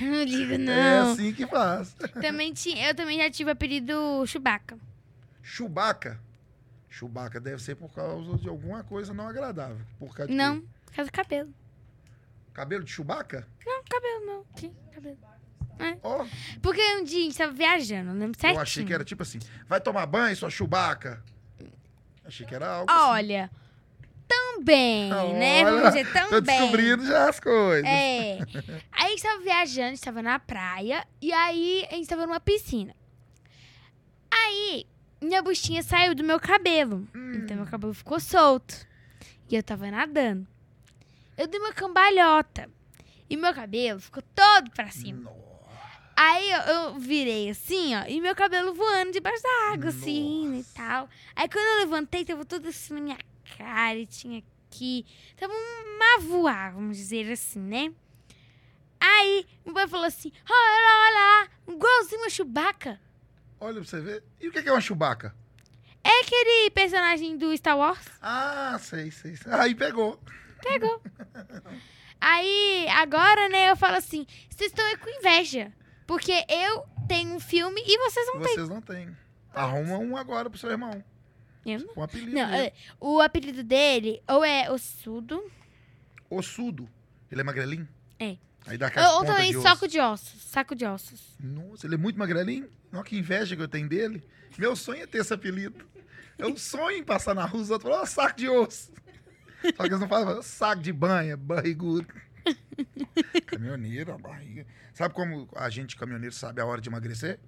[0.00, 1.12] não ligo, É não.
[1.12, 1.94] assim que faz.
[2.20, 4.76] Também tinha, eu também já tive o apelido Chewbacca.
[5.42, 6.20] Chewbacca.
[6.92, 9.80] Chewbacca deve ser por causa de alguma coisa não agradável.
[9.98, 11.54] Por causa Não, por causa do cabelo.
[12.52, 13.46] Cabelo de Chewbacca?
[13.64, 14.44] Não, cabelo não.
[14.56, 15.18] Que cabelo?
[16.02, 16.26] Ó,
[16.60, 18.58] Porque um dia a gente tava viajando, eu lembro certinho.
[18.58, 19.38] eu achei que era tipo assim.
[19.66, 21.22] Vai tomar banho, sua Chewbacca?
[22.24, 23.10] Achei que era algo assim.
[23.10, 23.50] Olha,
[24.62, 25.64] bem, né?
[25.64, 27.84] Olha, Vamos dizer, tão Tô descobrindo já as coisas.
[27.84, 28.38] É.
[28.92, 32.26] Aí a gente tava viajando, a gente tava na praia, e aí a gente tava
[32.26, 32.94] numa piscina.
[34.30, 34.86] Aí,
[35.22, 37.06] minha buchinha saiu do meu cabelo.
[37.14, 37.32] Hum.
[37.36, 38.86] Então meu cabelo ficou solto.
[39.48, 40.46] E eu tava nadando.
[41.36, 42.68] Eu dei uma cambalhota.
[43.28, 45.22] E meu cabelo ficou todo pra cima.
[45.22, 45.42] Nossa.
[46.14, 50.64] Aí eu, eu virei assim, ó, e meu cabelo voando debaixo da água, assim, e
[50.74, 51.08] tal.
[51.34, 53.18] Aí quando eu levantei, tava tudo assim na minha
[53.56, 55.06] cara, e tinha aqui.
[55.36, 57.92] Tava um mavoar, vamos dizer assim, né?
[59.00, 63.00] Aí meu pai falou assim: olha, olha lá, igualzinho uma Chewbacca.
[63.62, 64.24] Olha pra você ver.
[64.40, 65.32] E o que que é uma chubaca?
[66.02, 68.04] É aquele personagem do Star Wars.
[68.20, 69.36] Ah, sei, sei.
[69.36, 69.52] sei.
[69.52, 70.20] Aí pegou.
[70.60, 71.00] Pegou.
[72.20, 75.72] Aí, agora, né, eu falo assim: vocês estão aí com inveja.
[76.06, 78.54] Porque eu tenho um filme e vocês não têm.
[78.54, 79.16] Vocês não têm.
[79.54, 81.02] Arruma um agora pro seu irmão.
[81.64, 81.94] Eu não.
[81.96, 82.62] Um apelido Não, dele.
[82.64, 85.40] é, o apelido dele ou é Ossudo,
[86.28, 86.88] Ossudo.
[87.30, 87.88] Ele é magrelinho?
[88.18, 88.36] É.
[88.66, 89.68] Aí dá aquelas ou, também de osso.
[89.68, 90.42] saco de ossos.
[90.42, 91.20] Saco de ossos.
[91.40, 92.68] Nossa, ele é muito magrelinho.
[92.92, 94.22] Olha que inveja que eu tenho dele.
[94.58, 95.84] Meu sonho é ter esse apelido.
[96.38, 98.92] Eu sonho em passar na rua, os outros falam, ó, saco de osso.
[99.76, 102.06] Só que eles não falam, saco de banha, barrigudo.
[103.46, 104.66] Caminhoneiro, a barriga.
[104.94, 107.38] Sabe como a gente, caminhoneiro, sabe a hora de emagrecer?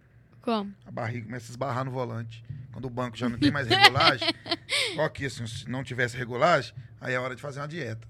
[0.41, 0.75] Como?
[0.87, 2.45] A barriga começa a esbarrar no volante.
[2.73, 4.29] Quando o banco já não tem mais regulagem,
[4.99, 8.07] ó aqui, assim, se não tivesse regulagem, aí é hora de fazer uma dieta.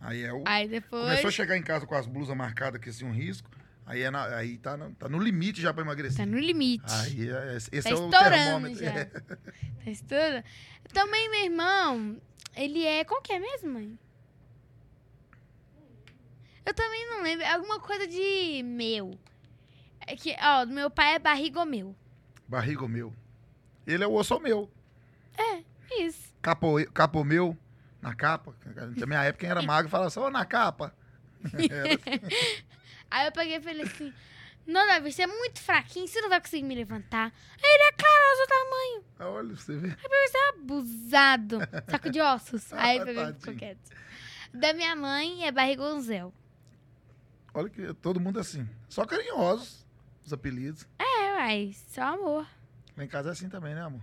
[0.00, 0.42] Aí é o.
[0.46, 1.02] Aí depois.
[1.04, 3.50] Começou a chegar em casa com as blusas marcadas aqui, assim, um risco.
[3.86, 6.18] Aí, é na- aí tá, no, tá no limite já pra emagrecer.
[6.18, 6.84] Tá no limite.
[6.88, 8.78] Aí é, esse Tá é o termômetro.
[8.84, 8.90] já.
[9.00, 9.04] É.
[9.84, 10.44] Tá estourando.
[10.92, 12.20] Também, meu irmão,
[12.54, 13.04] ele é.
[13.04, 13.98] Qual que é mesmo, mãe?
[16.64, 17.44] Eu também não lembro.
[17.44, 19.18] É alguma coisa de meu.
[20.06, 21.94] É que, ó, do meu pai é barrigomeu.
[22.46, 23.12] Barrigo meu.
[23.86, 24.70] Ele é o osso meu.
[25.98, 26.32] Isso.
[26.42, 27.56] Capo, capo meu,
[28.02, 28.54] na capa.
[28.96, 30.94] Na minha época, quem era magro falava ô, na capa.
[31.44, 31.68] Assim.
[33.10, 34.12] Aí eu peguei e falei assim:
[34.66, 37.32] Não, Davi, você é muito fraquinho, você não vai conseguir me levantar.
[37.62, 39.04] Aí ele é claro, eu sou tamanho.
[39.36, 39.88] Olha, você vê.
[39.88, 41.58] Você é abusado.
[41.90, 42.72] Saco de ossos.
[42.74, 43.58] Aí Ah, pegou e ficou tadinho.
[43.58, 43.90] quieto.
[44.52, 46.32] Da minha mãe é barrigonzel.
[47.52, 48.68] Olha que todo mundo é assim.
[48.88, 49.84] Só carinhosos,
[50.24, 50.86] os apelidos.
[50.98, 52.46] É, uai, só amor.
[52.96, 54.02] Lá em casa é assim também, né, amor?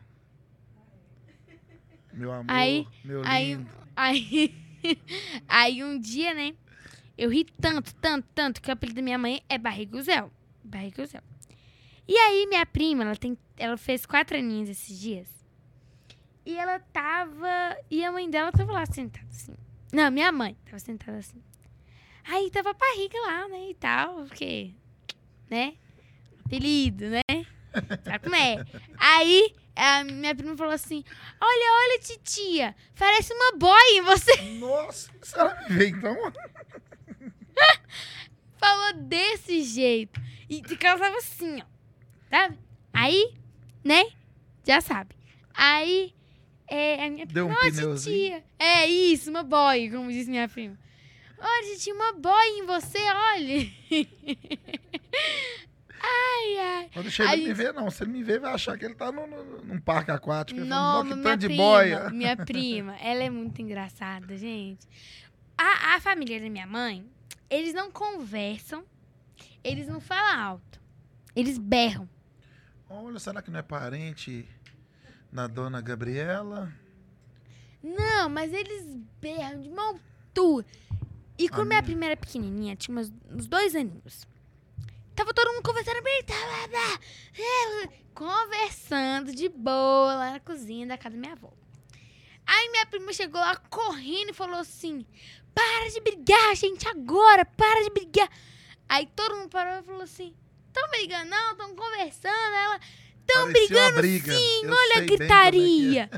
[2.17, 3.69] Meu amor, Aí- meu Aí, lindo.
[3.95, 4.55] aí,
[5.47, 6.53] aí um dia, né?
[7.17, 10.31] Eu ri tanto, tanto, tanto que o apelido da minha mãe é Barriguzel.
[10.63, 11.21] Barriguzel.
[12.07, 15.27] E aí, minha prima, ela, tem, ela fez quatro aninhos esses dias.
[16.45, 17.75] E ela tava.
[17.91, 19.53] E a mãe dela tava lá sentada assim.
[19.91, 21.41] Não, minha mãe tava sentada assim.
[22.23, 23.69] Aí tava a barriga lá, né?
[23.69, 24.71] E tal, porque.
[25.49, 25.75] Né?
[26.45, 27.21] Apelido, né?
[28.05, 28.63] Sabe como é?
[28.97, 31.03] Aí a minha prima falou assim:
[31.39, 34.35] Olha, olha, titia, parece uma boia em você.
[34.59, 36.15] Nossa, se ela me vê, então...
[38.57, 40.19] Falou desse jeito.
[40.49, 41.65] E te causava assim, ó.
[42.29, 42.57] Sabe?
[42.91, 43.33] Aí,
[43.83, 44.03] né?
[44.65, 45.15] Já sabe.
[45.53, 46.13] Aí,
[46.67, 48.43] é, a minha Deu um prima, "Ó, pneuzinho." titia.
[48.59, 50.77] É isso, uma boia, como disse minha prima.
[51.39, 53.71] Olha, titia, uma boia em você, olha.
[56.01, 56.89] ai, ai.
[56.95, 57.89] Não deixa ele Aí- me ver, não.
[57.91, 60.59] Se ele me ver, vai achar que ele tá no, no- num parque aquático.
[60.59, 62.09] Fala, Não, "Nó, que minha de prima, boia.
[62.11, 64.87] minha prima, ela é muito engraçada, gente.
[65.57, 67.05] A, a família da minha mãe,
[67.49, 68.83] eles não conversam,
[69.63, 70.79] eles não falam alto,
[71.35, 72.07] eles berram.
[72.89, 74.47] Olha, será que não é parente
[75.31, 76.71] da dona Gabriela?
[77.83, 80.65] Não, mas eles berram de altura.
[81.37, 81.83] E quando Ah, minha minha.
[81.83, 84.25] prima era pequenininha, tinha uns dois aninhos.
[85.17, 86.23] Tava todo mundo conversando bem,
[88.13, 91.51] conversando de boa lá na cozinha da casa da minha avó.
[92.45, 95.07] Aí minha prima chegou lá correndo e falou assim:
[95.55, 98.29] Para de brigar, gente, agora, para de brigar.
[98.87, 100.35] Aí todo mundo parou e falou assim:
[100.71, 102.53] Tão brigando, não, tão conversando.
[102.53, 102.79] Ela,
[103.25, 104.33] tão Parecia brigando briga.
[104.37, 105.17] sim, Eu olha a como é que é.
[105.17, 106.09] gritaria.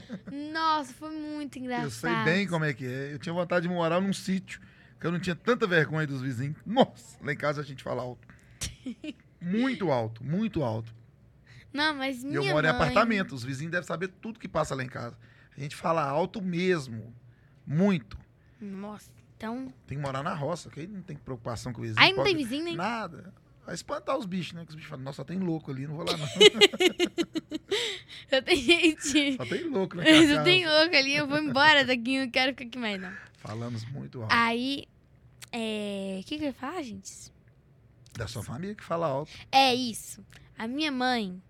[0.51, 1.85] Nossa, foi muito engraçado.
[1.85, 3.13] Eu sei bem como é que é.
[3.13, 4.59] Eu tinha vontade de morar num sítio,
[4.99, 6.57] que eu não tinha tanta vergonha dos vizinhos.
[6.65, 8.27] Nossa, lá em casa a gente fala alto.
[9.41, 10.93] Muito alto, muito alto.
[11.71, 14.47] Não, mas E minha eu moro em mãe- apartamento, os vizinhos devem saber tudo que
[14.47, 15.17] passa lá em casa.
[15.55, 17.13] A gente fala alto mesmo.
[17.65, 18.17] Muito.
[18.59, 19.71] Nossa, então.
[19.85, 22.01] Tem que morar na roça, que aí não tem preocupação com o vizinho.
[22.01, 22.75] Aí não pode- tem vizinho, nem.
[22.75, 23.33] Nada.
[23.65, 24.63] Vai espantar os bichos, né?
[24.63, 26.25] Que os bichos falam, nossa, só tem louco ali, não vou lá não.
[28.29, 29.35] Só tem gente.
[29.37, 30.43] só tem louco na Só casa.
[30.43, 33.11] tem louco ali, eu vou embora daqui, não quero ficar aqui mais, não.
[33.37, 34.33] Falamos muito alto.
[34.33, 34.85] Aí.
[35.51, 36.19] É.
[36.21, 37.31] O que, que eu ia falar, gente?
[38.13, 39.31] Da sua família que fala alto.
[39.51, 40.23] É isso.
[40.57, 41.41] A minha mãe,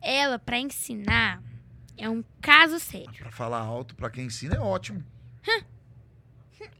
[0.00, 1.42] ela, pra ensinar,
[1.96, 3.10] é um caso sério.
[3.18, 5.02] Pra falar alto, pra quem ensina, é ótimo.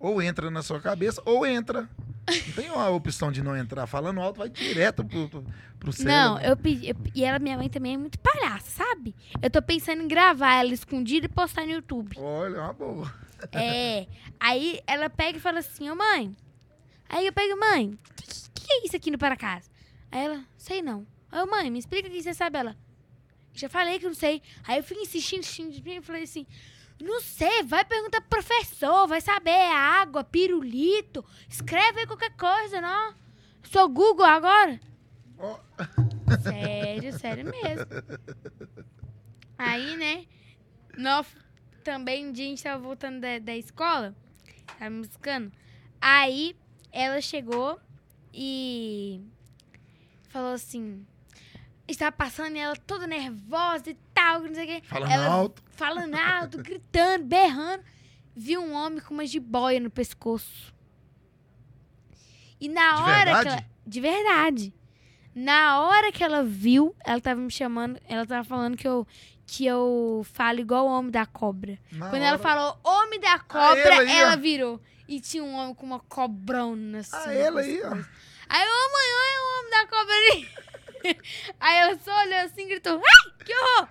[0.01, 1.89] Ou entra na sua cabeça, ou entra.
[2.29, 3.87] Não tem uma opção de não entrar.
[3.87, 5.45] Falando alto, vai direto pro, pro,
[5.81, 6.13] pro cérebro.
[6.15, 6.89] Não, eu pedi.
[6.91, 9.15] eu- e ela, minha mãe também é muito palhaça, sabe?
[9.41, 12.17] Eu tô pensando em gravar ela escondida e postar no YouTube.
[12.19, 13.13] Olha, é uma boa.
[13.53, 14.07] É.
[14.39, 16.37] Aí ela pega e fala assim, ô mãe.
[17.09, 19.71] Aí eu pego, mãe, o que, que é isso aqui no para casa?
[20.13, 21.07] Aí ela, sei não.
[21.33, 22.59] Aí eu, mãe, me explica o que você sabe.
[22.59, 22.77] Ela,
[23.55, 24.43] já falei que eu não sei.
[24.65, 26.47] Aí eu fui insistindo, insistindo, insistindo e falei assim,
[27.01, 32.81] não sei, vai perguntar pro professor, vai saber, é água, pirulito, escreve aí qualquer coisa,
[32.81, 33.15] não.
[33.63, 34.79] Sou Google agora?
[35.39, 35.59] Ó,
[36.43, 37.87] Sério, sério mesmo.
[39.57, 40.27] Aí, né?
[40.97, 41.27] Nós,
[41.83, 44.15] também um dia a gente tava voltando da, da escola,
[44.79, 45.53] tava me buscando.
[46.01, 46.57] Aí
[46.93, 47.81] ela chegou
[48.33, 49.21] e
[50.29, 51.07] falou assim.
[51.87, 54.83] Estava passando e ela toda nervosa e tal, não sei o quê.
[54.87, 55.63] falando Ela- alto.
[55.71, 57.83] Falando alto, gritando, berrando.
[58.37, 60.73] Viu um homem com uma jiboia no pescoço.
[62.61, 63.43] E na De hora verdade?
[63.43, 63.65] que ela.
[63.87, 64.75] De verdade.
[65.35, 69.07] Na hora que ela viu, ela tava me chamando, ela tava falando que eu,
[69.47, 71.79] que eu falo igual o homem da cobra.
[71.93, 74.37] Na Quando ela hora- falou homem da cobra, ela aí, ela ó.
[74.37, 74.81] virou.
[75.09, 77.17] E tinha um homem com uma cobrona assim.
[77.17, 77.91] Ah, ela aí, ó.
[77.91, 78.11] pescoço.
[78.49, 80.49] Aí, ô mãe, olha o homem da cobra ali.
[81.61, 83.89] Aí ela só olhou assim e gritou, ai, que horror!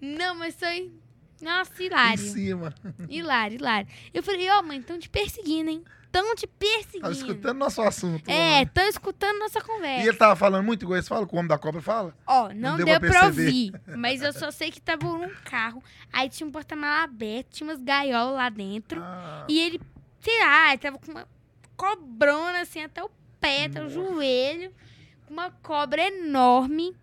[0.00, 0.92] Não, mas foi...
[1.40, 2.18] Nossa, Em hilário.
[2.32, 2.74] cima.
[3.08, 3.88] Hilário, hilário.
[4.14, 5.84] Eu falei, ó mãe, estão te perseguindo, hein?
[6.04, 7.00] Estão te perseguindo.
[7.02, 8.28] Tava escutando nosso assunto.
[8.28, 10.08] É, estão escutando nossa E conversa.
[10.08, 12.16] ele tava falando muito igual eles falam, que o homem da cobra fala.
[12.26, 13.72] Ó, não, deu deu, pra ouvir.
[13.96, 15.82] Mas eu só sei que tava num carro.
[16.12, 19.00] Aí tinha um porta-malas aberto, tinha umas gaiolas lá dentro.
[19.02, 19.80] Ah, E ele,
[20.40, 21.28] lá, ele tava com uma
[21.76, 23.10] cobrona assim até o
[23.40, 24.72] pé, até o joelho.
[25.26, 26.96] Com uma cobra enorme.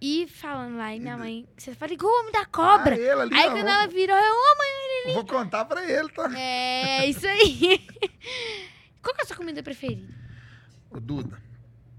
[0.00, 2.96] E falando lá, e minha mãe, você fala igual o homem da cobra.
[2.96, 6.28] ah, ele Aí quando ela virou, eu, ô mãe, Vou contar pra ele, tá?
[6.36, 7.86] é isso aí.
[9.00, 10.12] Qual que é a sua comida preferida?
[10.90, 11.40] Ô, Duda,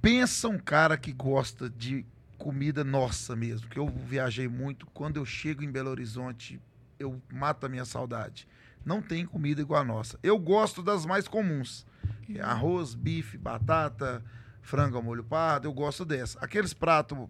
[0.02, 2.06] pensa um cara que gosta de
[2.38, 4.86] comida nossa mesmo, que eu viajei muito.
[4.88, 6.60] Quando eu chego em Belo Horizonte,
[7.00, 8.48] eu mato a minha saudade.
[8.86, 10.20] Não tem comida igual a nossa.
[10.22, 11.86] Eu gosto das mais comuns.
[12.34, 14.24] É Arroz, bife, batata,
[14.62, 16.40] frango ao molho pardo, eu gosto dessa.
[16.40, 17.28] Aqueles pratos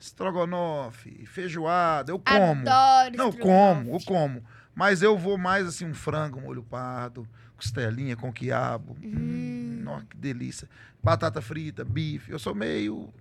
[0.00, 2.68] estrogonofe, feijoada, eu como.
[2.68, 4.44] Adoro Não, como, eu como.
[4.74, 8.96] Mas eu vou mais assim, um frango, molho pardo, costelinha com quiabo.
[9.02, 9.80] Hum.
[9.82, 10.68] Nossa, que delícia.
[11.02, 12.30] Batata frita, bife.
[12.30, 13.12] Eu sou meio.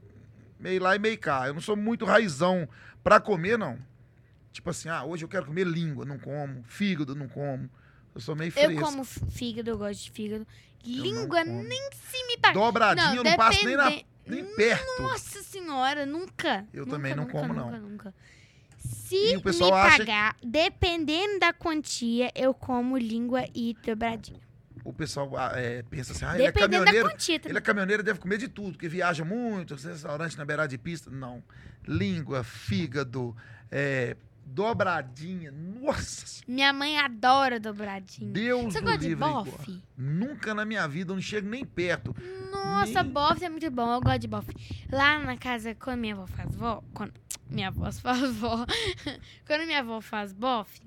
[0.59, 1.47] meio lá e meio cá.
[1.47, 2.67] Eu não sou muito raizão
[3.03, 3.79] pra comer, não.
[4.57, 6.63] Tipo assim, ah, hoje eu quero comer língua, não como.
[6.63, 7.69] Fígado, não como.
[8.15, 8.71] Eu sou meio fresco.
[8.71, 10.47] Eu como fígado, eu gosto de fígado.
[10.83, 12.55] não Língua nem se me paga.
[12.55, 15.03] Dobradinho, eu não passo nem, na, depende- nem perto.
[15.03, 16.65] Nossa senhora, nunca.
[16.73, 17.87] Eu Nunca, também não nunca, como, nunca, não.
[17.87, 18.15] Nunca.
[18.79, 24.41] Se o pessoal me acha pagar, dependendo da quantia, eu como língua e dobradinha.
[24.83, 27.09] O pessoal ah, é, pensa assim, ah, ele é dependendo da caminhoneiro.
[27.09, 27.51] quantia também.
[27.51, 31.11] Ele é caminhoneiro, deve comer de tudo, porque viaja muito, restaurante na beirada de pista.
[31.11, 31.43] Não.
[31.87, 33.35] Língua, fígado,
[33.69, 34.17] é,
[34.47, 35.51] dobradinha.
[35.51, 38.31] Nossa, Minha mãe adora dobradinha.
[38.31, 39.25] Deus Você do gosta de livre.
[39.25, 39.43] igual.
[39.45, 39.83] bofe?
[39.97, 42.15] Nunca na minha vida, eu não chego nem perto.
[42.51, 43.93] Nossa, Nem- bofe é muito bom.
[43.93, 44.51] Eu gosto de bofe.
[44.91, 47.13] Lá na casa, quando minha avó faz vó, quando
[47.49, 48.65] minha avó faz vó,
[49.45, 50.81] quando minha avó faz bofe,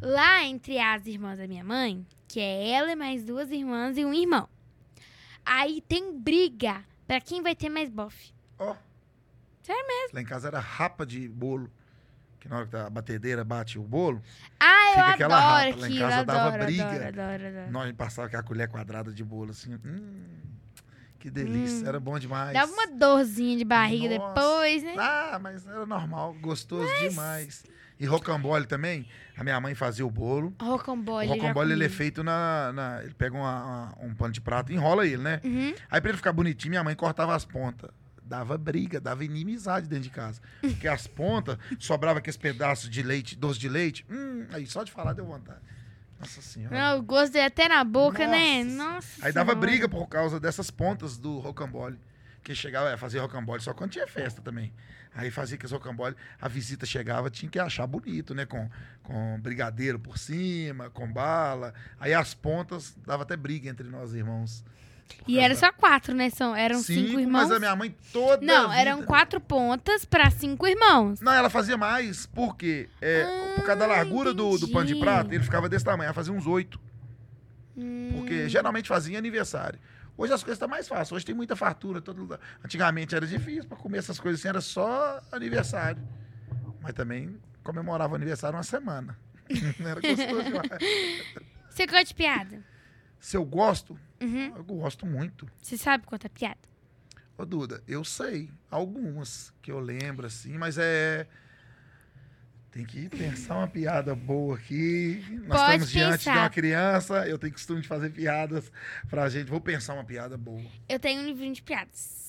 [0.00, 4.04] lá entre as irmãs da minha mãe, que é ela e mais duas irmãs e
[4.04, 4.48] um irmão,
[5.44, 8.32] aí tem briga pra quem vai ter mais bofe.
[8.58, 8.74] Ó.
[9.62, 10.14] Sério mesmo?
[10.14, 11.70] Lá em casa era rapa de bolo.
[12.40, 14.22] Que na hora que a batedeira bate o bolo,
[14.58, 15.80] Ah, eu Fica aquela adoro rapa.
[15.82, 16.84] Lá em casa dava adoro, briga.
[16.84, 17.70] adoro, adoro, adoro.
[17.70, 19.74] nós passava com a colher quadrada de bolo assim.
[19.84, 20.24] Hum,
[21.18, 21.88] que delícia, Hum.
[21.88, 22.54] era bom demais.
[22.54, 24.34] Dava uma dorzinha de barriga Nossa.
[24.34, 24.94] depois, né?
[24.98, 27.62] Ah, mas era normal, gostoso demais.
[27.98, 30.54] E rocambole também, a minha mãe fazia o bolo.
[30.58, 31.28] Rocambole.
[31.28, 34.72] o rocambole ele é feito na, na- Ele pega uma- uma- um pano de prato
[34.72, 35.38] e enrola ele, né?
[35.44, 35.74] Uhum.
[35.90, 37.90] Aí pra ele ficar bonitinho, minha mãe cortava as pontas.
[38.30, 40.40] Dava briga, dava inimizade dentro de casa.
[40.60, 44.06] Porque as pontas, sobrava aqueles pedaços de leite, doce de leite.
[44.08, 45.58] Hum, aí só de falar deu vontade.
[46.20, 46.78] Nossa senhora.
[46.78, 48.62] Não, o gosto é até na boca, né?
[48.62, 48.76] Nossa.
[48.76, 49.26] Nossa.
[49.26, 49.66] Aí dava Senhora.
[49.66, 51.98] briga por causa dessas pontas do rocambole.
[52.44, 54.72] Que chegava, é, fazia rocambole só quando tinha festa também.
[55.12, 58.46] Aí fazia que esse rocambole, a visita chegava, tinha que achar bonito, né?
[58.46, 58.70] Com,
[59.02, 61.74] com brigadeiro por cima, com bala.
[61.98, 64.64] Aí as pontas, dava até briga entre nós irmãos.
[65.26, 66.30] E era só quatro, né?
[66.30, 67.42] São, eram cinco, irmãos.
[67.42, 68.44] Mas a minha mãe toda.
[68.44, 71.20] Não, eram quatro pontas pra cinco irmãos.
[71.20, 74.96] Não, ela fazia mais, porque é, por causa da Ah, largura do, do pano de
[74.96, 76.06] prata, ele ficava desse tamanho.
[76.06, 76.80] Ela fazia uns oito.
[77.76, 78.10] Hum.
[78.16, 79.78] Porque geralmente fazia aniversário.
[80.16, 81.12] Hoje as coisas estão mais fáceis.
[81.12, 82.00] Hoje tem muita fartura.
[82.00, 82.38] Todo...
[82.64, 86.02] Antigamente era difícil para comer essas coisas assim, era só aniversário.
[86.82, 89.16] Mas também comemorava o aniversário uma semana.
[89.80, 90.70] Era gostoso demais.
[91.70, 92.64] Você gosta de piada?
[93.18, 94.54] Se eu gosto, Uhum.
[94.56, 95.48] eu gosto muito.
[95.62, 96.58] Você sabe contar piada?
[97.38, 101.26] Ô, Duda, eu sei algumas que eu lembro, assim, mas é.
[102.70, 105.24] Tem que pensar uma piada boa aqui.
[105.44, 106.36] Nós Pode estamos diante de pensar.
[106.38, 108.70] uma criança, eu tenho costume de fazer piadas
[109.08, 109.48] pra gente.
[109.50, 110.62] Vou pensar uma piada boa.
[110.88, 112.26] Eu tenho um livrinho de piadas.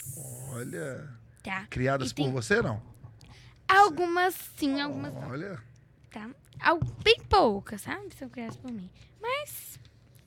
[0.49, 1.07] Olha.
[1.43, 1.67] Tá?
[1.69, 2.81] Criadas E tem- por você, não?
[3.67, 5.29] Algumas sim, algumas não.
[5.29, 5.61] Olha.
[6.09, 6.27] Tá?
[6.59, 8.13] Al- Bem poucas, sabe?
[8.15, 8.89] São criadas por mim.
[9.21, 9.79] Mas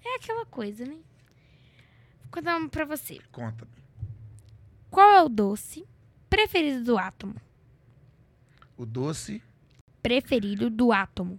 [0.05, 0.97] é aquela coisa, né?
[2.35, 3.21] Contar uma pra você.
[3.31, 3.65] Conta.
[4.91, 5.87] Qual é o doce
[6.29, 7.37] preferido do átomo?
[8.77, 9.41] O doce.
[10.03, 11.39] Preferido do átomo.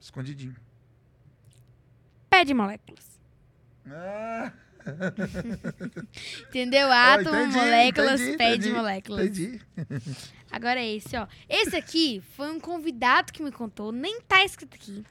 [0.00, 0.56] Escondidinho.
[2.28, 3.20] Pé de moléculas.
[3.86, 4.52] Ah,
[6.48, 6.90] Entendeu?
[6.90, 9.26] Átomo, entendi, moléculas, entendi, pé de entendi, moléculas.
[9.26, 9.60] entendi.
[10.50, 11.28] Agora é esse, ó.
[11.48, 13.92] Esse aqui foi um convidado que me contou.
[13.92, 15.04] Nem tá escrito aqui.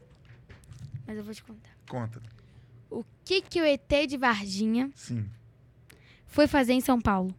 [1.07, 1.71] Mas eu vou te contar.
[1.87, 2.32] Conta.
[2.99, 5.27] O que que o ET de Varginha Sim.
[6.27, 7.33] foi fazer em São Paulo?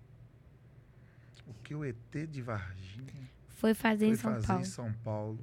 [1.47, 1.97] O que o ET
[2.29, 4.62] de Varginha Foi fazer em foi São fazer Paulo.
[4.62, 5.38] em São Paulo?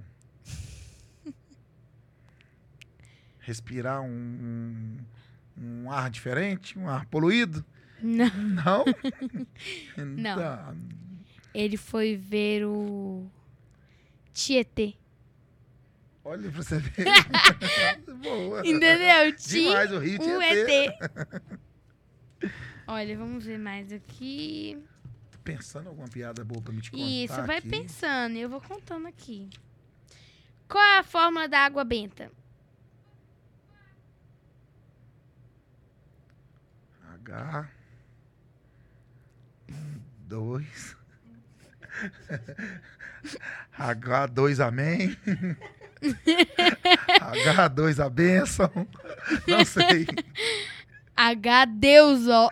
[3.40, 4.98] Respirar um,
[5.58, 6.78] um, um ar diferente?
[6.78, 7.66] Um ar poluído?
[8.02, 8.30] Não.
[8.36, 8.86] Não?
[9.98, 10.36] Não.
[10.36, 10.76] Tá.
[11.54, 13.26] Ele foi ver o
[14.34, 14.94] Tietê.
[16.24, 17.06] Olha pra você ver.
[18.22, 18.60] Boa.
[18.60, 19.32] Entendeu?
[19.38, 20.94] Demais o um ET.
[22.88, 24.78] Olha, vamos ver mais aqui.
[25.32, 27.70] Tô pensando alguma piada boa pra me te contar Isso, vai aqui.
[27.70, 28.36] pensando.
[28.36, 29.50] Eu vou contando aqui.
[30.68, 32.32] Qual é a fórmula da água benta?
[37.26, 37.70] H.
[40.28, 40.98] Dois.
[43.78, 45.18] H2 amém.
[46.02, 48.70] H2 a bênção.
[49.48, 50.08] Não sei.
[51.16, 52.50] H Deus, ó.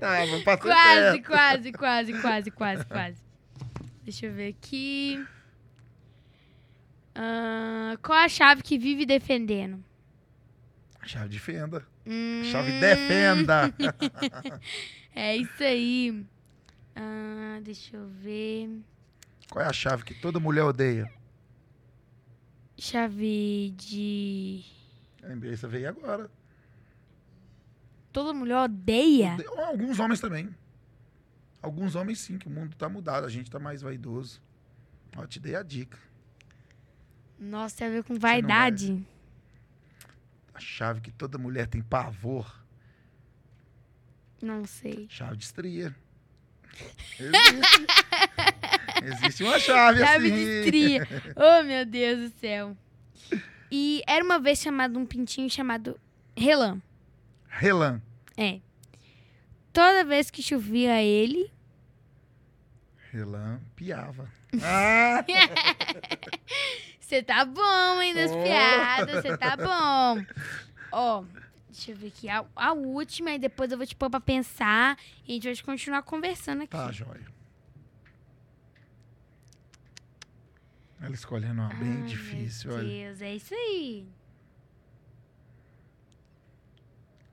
[0.00, 0.26] Ai,
[0.58, 3.16] quase Quase, quase, quase, quase, quase.
[4.02, 5.24] Deixa eu ver aqui.
[7.14, 9.82] Ah, qual a chave que vive defendendo?
[11.04, 11.84] Chave de fenda.
[12.06, 13.72] Hum, Chave defenda.
[15.12, 16.24] É isso aí.
[16.94, 18.70] Ah, deixa eu ver.
[19.50, 21.10] Qual é a chave que toda mulher odeia?
[22.80, 24.64] Chave de.
[25.22, 26.30] Lembrei, essa veio agora.
[28.12, 29.34] Toda mulher odeia?
[29.34, 30.54] Ode- Alguns homens também.
[31.62, 33.26] Alguns homens sim, que o mundo tá mudado.
[33.26, 34.40] A gente tá mais vaidoso.
[35.16, 35.98] Ó, te dei a dica.
[37.38, 39.06] Nossa, tem a ver com vaidade.
[40.54, 42.64] A chave que toda mulher tem pavor.
[44.42, 45.06] Não sei.
[45.10, 45.94] Chave de estria.
[47.18, 47.86] Existe.
[49.02, 50.34] Existe uma chave, Chave assim.
[50.36, 51.08] de estria.
[51.36, 52.76] Oh, meu Deus do céu.
[53.70, 55.98] E era uma vez chamado um pintinho chamado
[56.36, 56.80] Relan.
[57.48, 58.00] Relan.
[58.36, 58.60] É.
[59.72, 61.50] Toda vez que chovia ele,
[63.12, 64.28] Relan piava.
[64.62, 65.24] Ah,
[66.98, 68.42] você tá bom, hein, das Oh.
[68.42, 70.24] piadas, você tá bom.
[70.90, 71.22] Ó,
[71.68, 74.96] deixa eu ver aqui a, a última e depois eu vou te pôr pra pensar
[75.26, 76.72] e a gente vai continuar conversando aqui.
[76.72, 77.24] tá, joia.
[81.00, 82.88] Ela escolhendo uma bem Ai, difícil, meu olha.
[82.88, 84.06] Deus, é isso aí.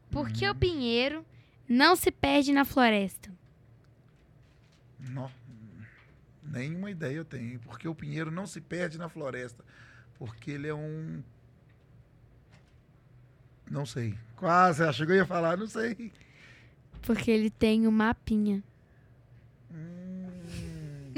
[0.10, 0.32] Por Hum.
[0.34, 1.26] que o pinheiro
[1.68, 3.30] não se perde na floresta?
[5.00, 5.30] Nó.
[6.44, 7.60] Nenhuma ideia eu tenho.
[7.60, 9.64] Porque o pinheiro não se perde na floresta.
[10.18, 11.22] Porque ele é um.
[13.70, 14.18] Não sei.
[14.38, 16.12] Quase, ela chegou e ia falar, não sei.
[17.02, 18.64] Porque ele tem um mapinha.
[19.72, 20.30] Hum,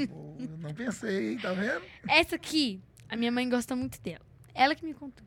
[0.08, 1.38] pô, eu não pensei, hein?
[1.38, 1.84] Tá vendo?
[2.08, 4.24] Essa aqui, a minha mãe gosta muito dela.
[4.54, 5.26] Ela que me contou.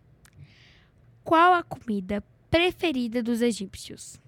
[1.24, 4.20] Qual a comida preferida dos egípcios?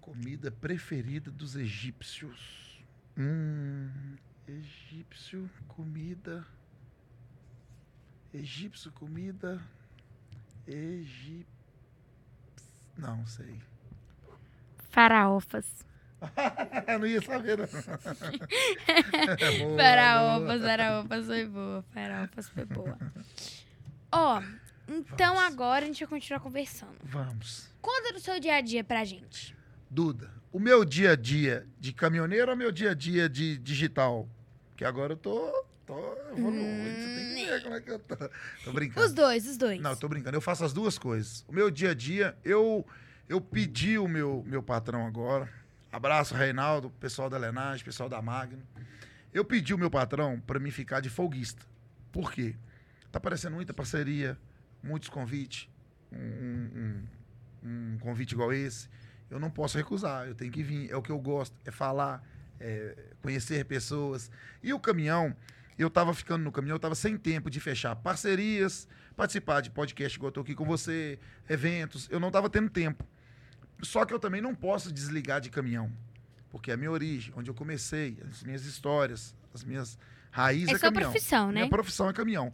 [0.00, 2.82] Comida preferida dos egípcios.
[3.16, 4.16] Hum,
[4.48, 6.46] egípcio, comida.
[8.34, 9.62] Egípcio, comida.
[10.66, 11.46] Egípcio.
[12.96, 13.60] Não sei.
[14.90, 15.66] Faraofas.
[16.98, 17.66] não ia saber, não.
[19.66, 20.68] Boa, Faraofas, boa.
[20.68, 21.84] faraofas foi boa.
[21.92, 22.98] Faraofas foi boa.
[24.12, 24.42] Ó,
[24.88, 25.52] então Vamos.
[25.52, 26.94] agora a gente vai continuar conversando.
[27.02, 27.68] Vamos.
[27.80, 29.56] Conta do seu dia a dia pra gente.
[29.90, 34.28] Duda, o meu dia a dia de caminhoneiro ou meu dia a dia de digital?
[34.76, 35.64] Que agora eu tô.
[35.86, 36.90] tô evoluindo.
[36.90, 38.16] Você tem que ver como é que eu tô.
[38.64, 39.06] Tô brincando.
[39.06, 39.80] Os dois, os dois.
[39.80, 40.36] Não, tô brincando.
[40.36, 41.44] Eu faço as duas coisas.
[41.48, 42.86] O meu dia a dia, eu,
[43.28, 45.48] eu pedi o meu, meu patrão agora.
[45.92, 48.62] Abraço, Reinaldo, pessoal da Lenage, pessoal da Magno.
[49.32, 51.64] Eu pedi o meu patrão para mim ficar de folguista.
[52.10, 52.56] Por quê?
[53.10, 54.38] Tá aparecendo muita parceria,
[54.82, 55.68] muitos convites,
[56.10, 57.04] um, um-
[57.62, 58.88] um- convite igual esse.
[59.30, 60.90] Eu não posso recusar, eu tenho que vir.
[60.90, 62.22] É o que eu gosto, é falar,
[62.58, 64.30] é conhecer pessoas.
[64.62, 65.36] E o caminhão,
[65.78, 70.16] eu tava ficando no caminhão, eu tava sem tempo de fechar parcerias, participar de podcast
[70.16, 71.18] igual eu tô aqui com você,
[71.48, 72.08] eventos.
[72.10, 73.06] Eu não tava tendo tempo.
[73.82, 75.90] Só que eu também não posso desligar de caminhão.
[76.50, 79.98] Porque é a minha origem, onde eu comecei, as minhas histórias, as minhas
[80.30, 81.10] raízes É é, sua caminhão.
[81.10, 81.52] profissão, né?
[81.60, 82.52] Minha profissão é caminhão.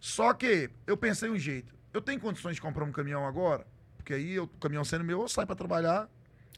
[0.00, 1.74] Só que eu pensei um jeito.
[1.92, 3.66] Eu tenho condições de comprar um caminhão agora?
[3.96, 6.08] Porque aí eu- o caminhão sendo meu, eu saio para trabalhar.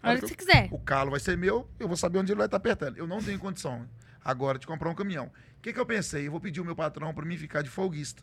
[0.02, 0.68] A hora que você quiser.
[0.72, 2.96] o calo vai ser meu, eu vou saber onde ele vai estar apertando.
[2.96, 3.88] Eu não tenho condição
[4.24, 5.26] agora de comprar um caminhão.
[5.58, 6.26] O que, que eu pensei?
[6.26, 8.22] Eu vou pedir o meu patrão para mim ficar de folguista.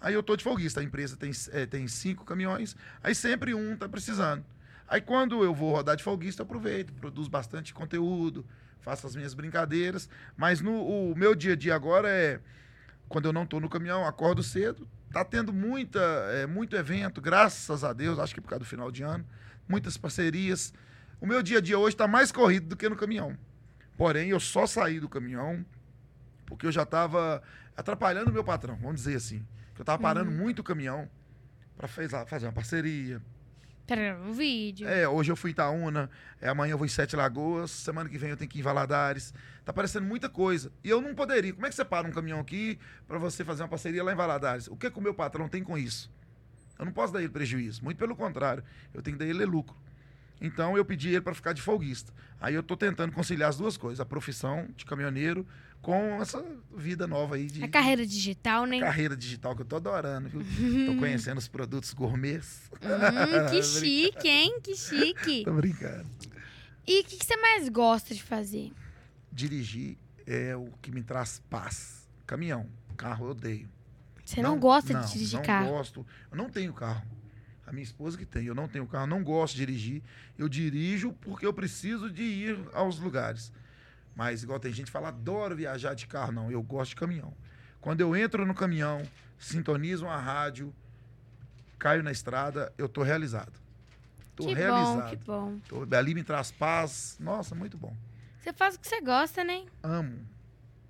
[0.00, 3.76] Aí eu tô de folguista, a empresa tem, eh, tem cinco caminhões, aí sempre um
[3.76, 4.44] tá precisando.
[4.90, 8.44] Aí quando eu vou rodar de folguista, eu aproveito, produzo bastante conteúdo,
[8.80, 10.10] faço as minhas brincadeiras.
[10.36, 12.40] Mas no, o meu dia a dia agora é
[13.08, 14.88] quando eu não tô no caminhão, acordo cedo.
[15.12, 16.00] Tá tendo muita,
[16.32, 19.24] eh, muito evento, graças a Deus, acho que por causa do final de ano,
[19.68, 20.74] muitas parcerias.
[21.20, 23.38] O meu dia a dia hoje está mais corrido do que no caminhão.
[23.96, 25.64] Porém, eu só saí do caminhão
[26.46, 27.40] porque eu já estava
[27.76, 29.46] atrapalhando o meu patrão, vamos dizer assim.
[29.78, 31.08] Eu estava parando muito o caminhão
[31.76, 31.86] para
[32.26, 33.22] fazer uma parceria,
[33.92, 34.88] Um vídeo.
[34.88, 36.08] é, hoje eu fui Itaúna,
[36.40, 38.62] é, amanhã eu vou em Sete Lagoas, semana que vem eu tenho que ir em
[38.62, 39.34] Valadares.
[39.64, 40.72] Tá aparecendo muita coisa.
[40.84, 41.52] E eu não poderia.
[41.52, 42.78] Como é que você para um caminhão aqui
[43.08, 44.68] para você fazer uma parceria lá em Valadares?
[44.68, 46.10] O que, que o meu patrão tem com isso?
[46.78, 47.84] Eu não posso dar ele prejuízo.
[47.84, 48.64] Muito pelo contrário.
[48.94, 49.76] Eu tenho que dar ele lucro.
[50.40, 52.12] Então eu pedi ele para ficar de folguista.
[52.40, 55.46] Aí eu tô tentando conciliar as duas coisas, a profissão de caminhoneiro
[55.82, 56.44] com essa
[56.76, 58.80] vida nova aí de A carreira digital, né?
[58.80, 60.40] carreira digital que eu tô adorando, viu?
[60.94, 62.70] tô conhecendo os produtos gourmets.
[62.82, 64.58] Hum, que chique, hein?
[64.62, 65.44] Que chique.
[65.44, 66.06] tô brincando.
[66.86, 68.72] E o que, que você mais gosta de fazer?
[69.32, 72.08] dirigir é o que me traz paz.
[72.26, 72.66] Caminhão,
[72.96, 73.68] carro eu odeio.
[74.24, 75.68] Você não, gosta não, de dirigir não carro?
[75.70, 76.06] gosto.
[76.30, 77.02] Eu não tenho carro.
[77.70, 78.44] A minha esposa que tem.
[78.46, 80.02] Eu não tenho carro, não gosto de dirigir.
[80.36, 83.52] Eu dirijo porque eu preciso de ir aos lugares.
[84.16, 86.32] Mas igual tem gente que fala, adoro viajar de carro.
[86.32, 87.32] Não, eu gosto de caminhão.
[87.80, 89.02] Quando eu entro no caminhão,
[89.38, 90.74] sintonizo uma rádio,
[91.78, 93.52] caio na estrada, eu tô realizado.
[94.34, 95.10] Tô que bom, realizado.
[95.10, 95.58] que bom.
[95.68, 97.16] Tô- ali me traz paz.
[97.20, 97.96] Nossa, muito bom.
[98.40, 99.64] Você faz o que você gosta, né?
[99.80, 100.26] amo.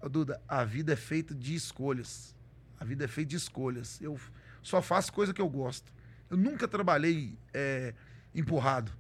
[0.00, 2.34] Ô, Duda, a vida é feita de escolhas.
[2.78, 4.00] A vida é feita de escolhas.
[4.00, 4.18] Eu
[4.62, 5.92] só faço coisa que eu gosto.
[6.30, 7.92] Eu nunca trabalhei é,
[8.34, 8.92] empurrado.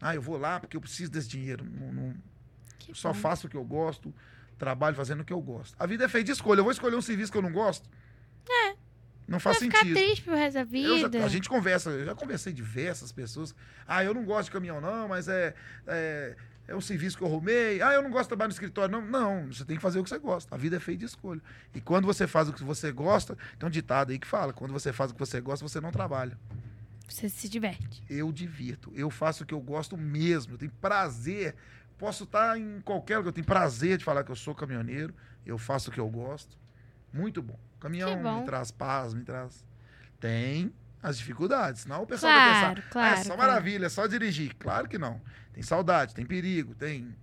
[0.00, 1.64] Ah, eu vou lá porque eu preciso desse dinheiro.
[1.64, 2.14] Não, não-
[2.92, 3.18] só bom.
[3.18, 4.12] faço o que eu gosto,
[4.58, 5.74] trabalho fazendo o que eu gosto.
[5.78, 6.60] A vida é feita de escolha.
[6.60, 7.88] Eu vou escolher um serviço que eu não gosto?
[8.48, 8.74] É.
[9.26, 9.94] Não faz Vai ficar sentido.
[9.96, 11.24] triste pro resto da já- vida.
[11.24, 13.54] a gente conversa, eu já conversei diversas pessoas.
[13.86, 15.54] Ah, eu não gosto de caminhão, não, mas é,
[15.86, 16.36] é,
[16.66, 17.82] é um serviço que eu arrumei.
[17.82, 18.90] Ah, eu não gosto de trabalhar no escritório.
[18.90, 20.54] Não, não, você tem que fazer o que você gosta.
[20.54, 21.40] A vida é feita de escolha.
[21.74, 24.72] E quando você faz o que você gosta, tem um ditado aí que fala: quando
[24.72, 26.38] você faz o que você gosta, você não trabalha.
[27.06, 28.02] Você se diverte.
[28.08, 28.90] Eu divirto.
[28.94, 30.54] Eu faço o que eu gosto mesmo.
[30.54, 31.54] Eu tenho prazer.
[31.98, 33.28] Posso estar em qualquer lugar.
[33.28, 35.14] Eu tenho prazer de falar que eu sou caminhoneiro.
[35.44, 36.56] Eu faço o que eu gosto.
[37.12, 37.58] Muito bom.
[37.78, 38.40] Caminhão bom.
[38.40, 39.64] me traz paz, me traz.
[40.18, 40.72] Tem
[41.04, 41.82] as dificuldades.
[41.82, 42.90] Senão o pessoal Claro, vai pensar.
[42.90, 43.16] claro.
[43.16, 43.50] "Ah, é só claro.
[43.50, 44.54] maravilha, é só dirigir.
[44.58, 45.20] Claro que não.
[45.52, 47.14] Tem saudade, tem perigo, tem.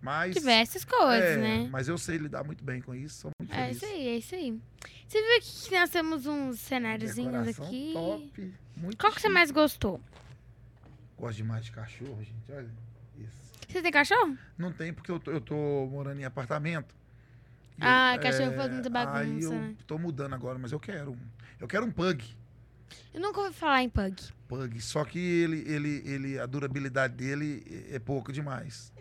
[0.00, 0.34] Mas.
[0.34, 1.68] Diversas coisas, é, né?
[1.70, 3.20] Mas eu sei lidar muito bem com isso.
[3.22, 3.76] Sou muito É feliz.
[3.76, 4.60] isso aí, é isso aí.
[5.08, 7.90] Você viu aqui que nós temos uns cenáriozinhos aqui?
[7.92, 8.54] Top.
[8.76, 9.34] Muito Qual que você chique.
[9.34, 10.00] mais gostou?
[11.16, 12.50] Gosto demais de cachorro, gente.
[12.52, 12.68] Olha
[13.18, 13.36] isso.
[13.68, 14.36] Você tem cachorro?
[14.58, 15.54] Não tem porque eu tô, eu tô
[15.90, 16.94] morando em apartamento.
[17.80, 19.74] Ah, eu- cachorro faz muita Aí bagunça, eu né?
[19.86, 21.18] tô mudando agora, mas eu quero um.
[21.60, 22.24] Eu quero um pug.
[23.12, 24.14] Eu nunca ouvi falar em pug.
[24.48, 24.80] Pug.
[24.80, 28.92] Só que ele, ele, ele, a durabilidade dele é pouco demais.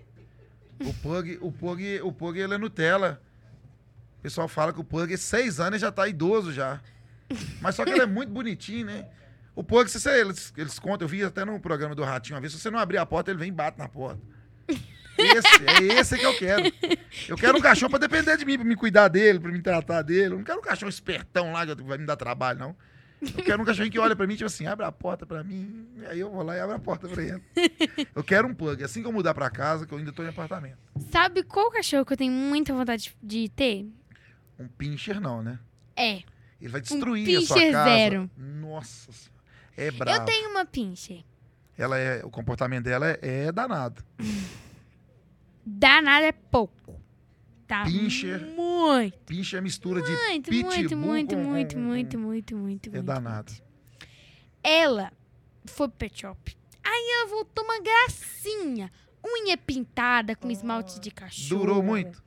[0.79, 3.21] O pug, o pug, o pug ele é Nutella.
[4.19, 6.81] O pessoal fala que o pug é seis anos e já tá idoso já.
[7.61, 9.07] Mas só que ele é muito bonitinho, né?
[9.55, 12.41] O pug, se você, eles, eles contam, eu vi até no programa do Ratinho uma
[12.41, 14.21] vez, se você não abrir a porta, ele vem e bate na porta.
[15.17, 16.63] Esse, é esse que eu quero.
[17.27, 20.01] Eu quero um cachorro pra depender de mim, pra me cuidar dele, pra me tratar
[20.01, 20.33] dele.
[20.33, 22.75] Eu não quero um cachorro espertão lá que vai me dar trabalho, não.
[23.22, 25.88] Eu quero um cachorrinho que olha pra mim, tipo assim, abre a porta pra mim.
[26.09, 27.41] Aí eu vou lá e abro a porta pra ele.
[28.15, 28.84] Eu quero um pug.
[28.84, 30.80] Assim que eu mudar pra casa, que eu ainda tô em apartamento.
[31.11, 33.88] Sabe qual cachorro que eu tenho muita vontade de ter?
[34.57, 35.59] Um pincher não, né?
[35.95, 36.24] É.
[36.59, 37.89] Ele vai destruir a sua pincher casa.
[37.89, 38.30] zero.
[38.38, 39.41] Nossa senhora.
[39.78, 40.22] É bravo.
[40.22, 41.24] Eu tenho uma pincher.
[41.78, 44.03] Ela é, o comportamento dela é, é danado.
[45.65, 47.00] Danada é pouco.
[47.72, 48.45] Tá Pincher.
[48.53, 53.53] Muito, Pincher é mistura de muito, pitbull muito, muito, muito, muito, muito, muito, É danado.
[54.61, 55.09] Ela
[55.63, 56.57] foi pro pet shop.
[56.84, 58.91] Aí ela voltou uma gracinha.
[59.26, 61.61] Unha pintada com esmalte de cachorro.
[61.61, 62.22] Durou muito?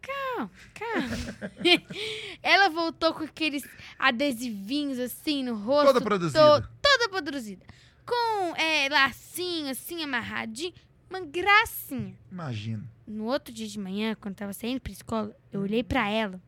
[0.00, 1.52] Calma, calma.
[2.42, 3.62] ela voltou com aqueles
[3.98, 5.88] adesivinhos assim no rosto.
[5.88, 6.62] Toda produzida.
[6.62, 7.66] to- toda produzida.
[8.06, 10.72] Com é, lacinho assim, amarradinho.
[11.08, 12.14] Uma gracinha.
[12.30, 12.84] Imagina.
[13.06, 16.40] No outro dia de manhã, quando tava saindo pra escola, eu olhei pra ela.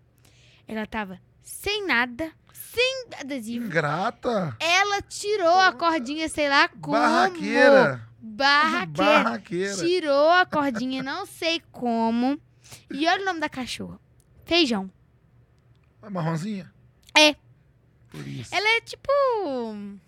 [0.68, 3.64] Ela tava sem nada, sem adesivo.
[3.64, 4.54] Ingrata.
[4.60, 6.92] Ela tirou a cordinha, sei lá como.
[6.96, 8.08] Barraqueira.
[8.20, 9.22] Barraqueira.
[9.22, 9.76] Barraqueira.
[9.76, 12.38] Tirou a cordinha, não sei como.
[12.90, 13.98] E olha o nome da cachorra.
[14.44, 14.90] Feijão.
[16.02, 16.72] É marronzinha?
[17.16, 17.34] É.
[18.10, 18.54] Por isso.
[18.54, 19.10] Ela é tipo
[19.72, 19.98] um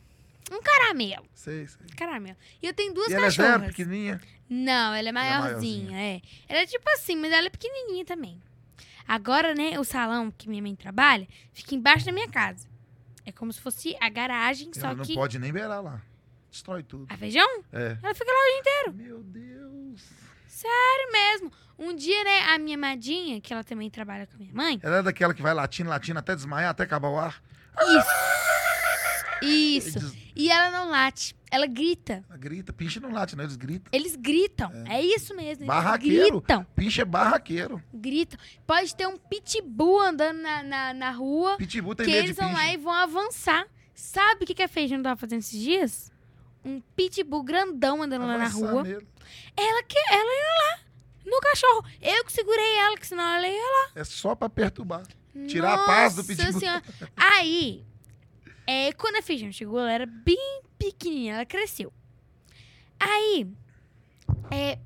[0.62, 1.24] caramelo.
[1.34, 1.86] Sei, sei.
[1.96, 2.36] Caramelo.
[2.62, 3.50] E eu tenho duas E ela é cachorras.
[3.52, 4.20] zero, pequenininha?
[4.52, 6.20] Não, ela é Ela é maiorzinha, é.
[6.46, 8.38] Ela é tipo assim, mas ela é pequenininha também.
[9.08, 12.68] Agora, né, o salão que minha mãe trabalha fica embaixo da minha casa.
[13.24, 15.14] É como se fosse a garagem, só Ela não que...
[15.14, 16.02] pode nem beirar lá.
[16.50, 17.06] Destrói tudo.
[17.08, 17.48] A feijão?
[17.72, 17.96] É.
[18.02, 18.92] Ela fica lá o dia inteiro.
[18.94, 20.02] Meu Deus.
[20.46, 21.52] Sério mesmo.
[21.78, 24.78] Um dia, né, a minha madinha, que ela também trabalha com a minha mãe...
[24.82, 27.42] Ela é daquela que vai latindo, latindo até desmaiar, até acabar o ar.
[29.40, 29.98] Isso.
[29.98, 31.34] Eles E ela não late.
[31.50, 32.24] Ela grita.
[32.38, 32.72] grita.
[32.72, 33.44] Pinche não late, não.
[33.44, 33.90] Eles gritam.
[33.92, 34.70] Eles gritam.
[34.86, 35.66] É, isso mesmo.
[35.66, 36.40] Barraqueiro.
[36.40, 36.66] gritam.
[36.74, 37.82] Pinche é barraqueiro.
[37.92, 38.38] Gritam.
[38.66, 42.52] Pode ter um pitbull andando na, na, na rua Pitbull tem que medo eles vão
[42.52, 43.66] lá e vão avançar.
[43.94, 46.10] Sabe o que, que a Feijão tava fazendo esses dias?
[46.64, 48.82] Um pitbull grandão andando lá na rua.
[48.82, 49.06] nele.
[49.54, 50.80] Ela que ela ia lá
[51.26, 51.84] no cachorro.
[52.00, 53.90] Eu que segurei ela, que senão ela ia lá.
[53.94, 55.02] É só pra perturbar.
[55.46, 56.46] Tirar a paz do pitbull.
[56.46, 56.82] Nossa Senhora.
[57.16, 57.84] Aí,
[58.66, 61.92] é, quando a Feijão chegou, ela era bem pequenininha, ela cresceu.
[62.98, 63.46] Aí,
[64.50, 64.78] é,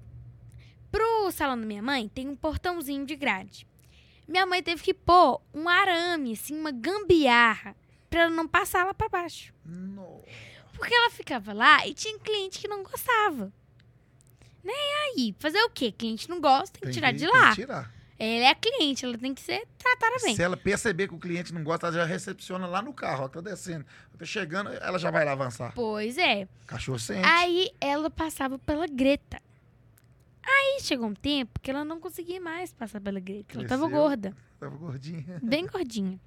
[0.90, 3.66] pro salão da minha mãe, tem um portãozinho de grade.
[4.26, 7.76] Minha mãe teve que pôr um arame, assim, uma gambiarra,
[8.10, 9.52] pra ela não passar lá pra baixo.
[9.64, 10.24] Nossa.
[10.72, 13.52] Porque ela ficava lá e tinha cliente que não gostava.
[14.64, 14.72] Né?
[14.72, 15.92] E aí, fazer o quê?
[15.92, 17.54] Cliente não gosta, tem que Tem tirar que- de tem que lá.
[17.54, 17.95] tirar.
[18.18, 20.34] Ela é a cliente, ela tem que ser tratada bem.
[20.34, 23.28] Se ela perceber que o cliente não gosta, ela já recepciona lá no carro, ó,
[23.28, 23.84] tá descendo.
[24.18, 25.72] Tá chegando, ela já vai lá avançar.
[25.74, 26.48] Pois é.
[26.66, 27.26] Cachorro sente.
[27.28, 29.40] Aí ela passava pela Greta.
[30.42, 33.58] Aí chegou um tempo que ela não conseguia mais passar pela Greta.
[33.58, 34.00] Ela tava Cresceu.
[34.02, 35.40] gorda, Tava gordinha.
[35.42, 36.18] bem gordinha.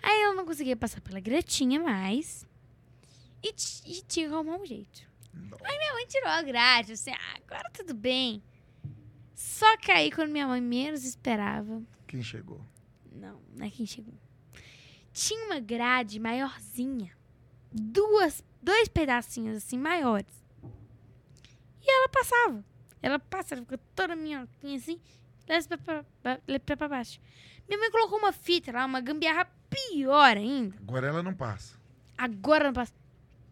[0.00, 2.46] Aí ela não conseguia passar pela Gretinha mais.
[3.42, 5.02] E, e tinha que arrumar um jeito.
[5.32, 5.64] Nossa.
[5.64, 8.40] Minha mãe tirou a grade, assim, ah, agora tudo bem.
[9.34, 12.60] Só que aí, quando minha mãe menos esperava, Quem chegou?
[13.12, 14.14] não, não é quem chegou.
[15.12, 17.12] Tinha uma grade maiorzinha.
[17.72, 20.32] Duas, dois pedacinhos assim maiores.
[21.82, 22.64] E ela passava.
[23.02, 24.98] Ela passa, ela fica toda minhoquinha assim,
[25.48, 26.04] leva pra,
[26.76, 27.20] pra, baixo.
[27.68, 30.76] Minha mãe colocou uma fita lá, uma gambiarra pior ainda.
[30.78, 31.78] Agora ela não passa.
[32.16, 32.92] Agora não passa.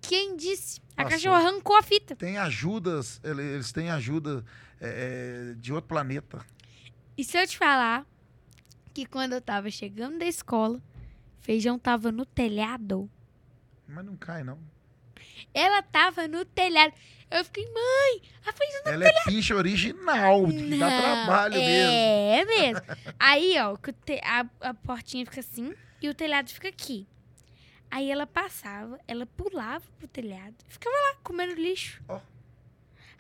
[0.01, 0.81] Quem disse?
[0.97, 1.11] A Passou.
[1.11, 2.17] cachorra arrancou a fita.
[2.17, 4.45] Tem ajudas, ele- eles têm ajuda
[4.85, 6.45] é, é, de outro planeta.
[7.17, 8.05] E se eu te falar
[8.93, 10.83] que quando eu tava chegando da escola,
[11.41, 13.09] feijão tava no telhado.
[13.87, 14.59] Mas não cai, não.
[15.55, 16.93] Ela tava no telhado.
[17.31, 21.93] Eu fiquei, mãe, a feijão Ela é pinche original, que dá Não, trabalho mesmo.
[21.93, 22.83] É mesmo.
[23.19, 23.77] Aí, ó,
[24.25, 27.07] a, a portinha fica assim e o telhado fica aqui.
[27.89, 32.03] Aí ela passava, ela pulava pro telhado, ficava lá comendo lixo.
[32.09, 32.21] Ó.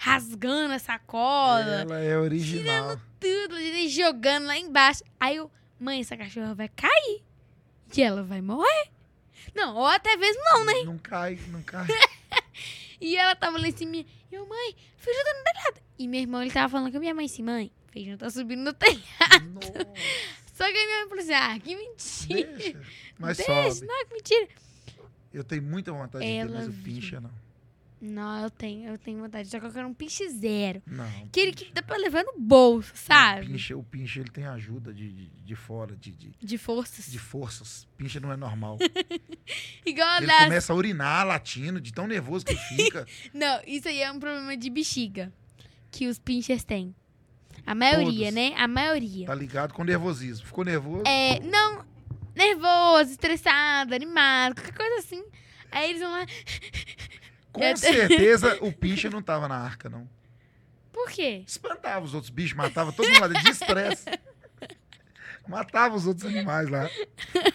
[0.05, 3.01] Rasgando a sacola, Ela é original.
[3.21, 5.05] tudo, e jogando lá embaixo.
[5.21, 5.49] Aí eu,
[5.79, 7.23] mãe, essa cachorra vai cair.
[7.97, 8.89] E ela vai morrer.
[9.55, 10.73] Não, ou até mesmo não, né?
[10.85, 11.87] Não cai, não cai.
[13.01, 13.97] E ela tava lá em cima.
[13.97, 15.83] E eu, mãe, feijão tá no telhado.
[15.99, 18.61] E meu irmão, ele tava falando com a minha mãe assim, mãe, feijão tá subindo
[18.63, 19.51] no telhado.
[19.55, 19.89] Nossa,
[20.55, 22.53] Só que a minha mãe falou assim, ah, que mentira.
[22.57, 22.81] deixa.
[23.19, 23.87] Mas Deixa, sobe.
[23.89, 24.49] não, que mentira.
[25.35, 27.42] Eu tenho muita vontade de ter, Ela mas o pincha não.
[28.05, 29.49] Não, eu tenho, eu tenho vontade.
[29.55, 30.83] Eu quero um pinche zero.
[30.85, 31.07] Não.
[31.25, 33.47] Aquele que dá pra levar no bolso, O sabe?
[33.47, 37.07] pinche, o pinche ele tem ajuda de, de, de fora, de, de, De forças.
[37.07, 37.87] de forças.
[37.97, 38.77] Pinche não é normal.
[39.87, 40.45] Igual Ele das...
[40.45, 43.07] começa a urinar latindo, de tão nervoso que fica.
[43.33, 45.33] Não, isso aí é um problema de bexiga.
[45.91, 46.93] Que os pinchers têm.
[47.65, 48.35] A maioria, Todos.
[48.35, 48.53] né?
[48.57, 49.27] A maioria.
[49.29, 50.45] Tá ligado com nervosismo.
[50.45, 51.05] Ficou nervoso?
[51.07, 51.85] É, não,
[52.35, 55.23] nervoso, estressado, animado, qualquer coisa assim.
[55.71, 56.27] Aí eles vão lá.
[57.53, 60.09] Com eu- certeza o pinche não tava na arca, não.
[60.93, 61.43] Por quê?
[61.47, 64.05] Espantava os outros bichos, matava todo mundo lá dentro de estresse.
[65.49, 66.89] Matava os outros animais lá.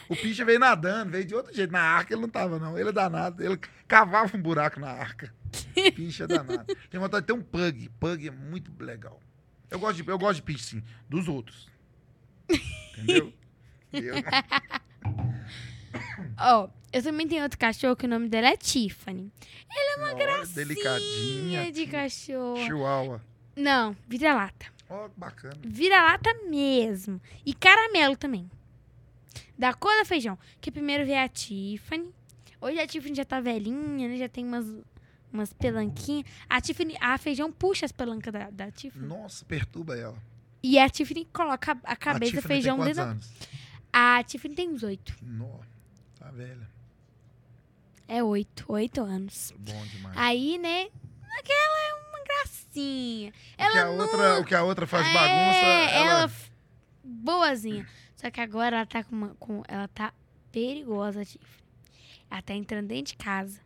[0.10, 1.72] O pinche veio nadando, veio de outro jeito.
[1.72, 2.78] Na arca ele não tava, não.
[2.78, 3.42] Ele é danado.
[3.42, 5.34] Ele cavava um buraco na arca.
[5.96, 6.66] Pinche é danado.
[6.90, 7.90] Tem vontade de ter um pug.
[7.98, 9.22] Pug é muito legal.
[9.72, 10.84] Eu gosto de, eu gosto de pinche, sim.
[11.08, 11.70] Dos outros.
[12.50, 13.34] Entendeu?
[13.94, 15.34] Eu não.
[16.40, 19.32] Ó, eu também tenho outro cachorro que o nome dela é Tiffany.
[20.00, 21.66] Olha, Delicadinha.
[21.66, 22.58] Sim, de cachorro.
[22.66, 23.22] Chihuahua.
[23.56, 24.68] Não, vira-lata.
[24.90, 25.58] Ó, que bacana.
[25.66, 27.20] Vira-lata mesmo.
[27.46, 28.50] E caramelo também.
[29.58, 30.38] Da cor do feijão.
[30.62, 32.14] Que primeiro veio a Tiffany.
[32.62, 34.18] Hoje a Tiffany já tá velhinha, né?
[34.18, 34.66] Já tem umas,
[35.34, 36.26] umas pelanquinhas.
[36.50, 39.08] A Tiffany, a feijão puxa as pelancas da, da Tiffany.
[39.08, 40.18] Nossa, perturba ela.
[40.64, 43.02] E a Tiffany coloca a- cabeça do a Tiffany feijão tem dentro.
[43.04, 43.32] anos?
[43.92, 45.16] A Tiffany tem uns oito.
[45.22, 45.60] Nó,
[46.20, 46.68] tá velha.
[48.08, 48.66] É oito.
[48.70, 49.54] Oito anos.
[49.58, 50.18] Bom demais.
[50.18, 50.88] Aí, né?
[51.40, 53.30] Aquela é uma gracinha.
[53.30, 56.10] o, que Ela a outra, o que a outra faz É, bagunça, ela...
[56.12, 56.24] ela...
[56.30, 56.52] f-
[57.04, 57.88] boazinha.
[58.16, 60.14] Só que agora ela tá com, uma, com ela tá
[60.52, 61.64] perigosa, Tiffany.
[62.32, 63.60] Ela tá entrando dentro de casa.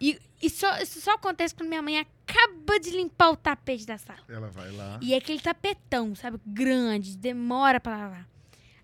[0.00, 3.96] E, e só, isso só acontece quando minha mãe acaba de limpar o tapete da
[3.98, 4.20] sala.
[4.28, 4.98] ela vai lá.
[5.02, 6.38] E é aquele tapetão, sabe?
[6.46, 8.28] Grande, demora pra lavar.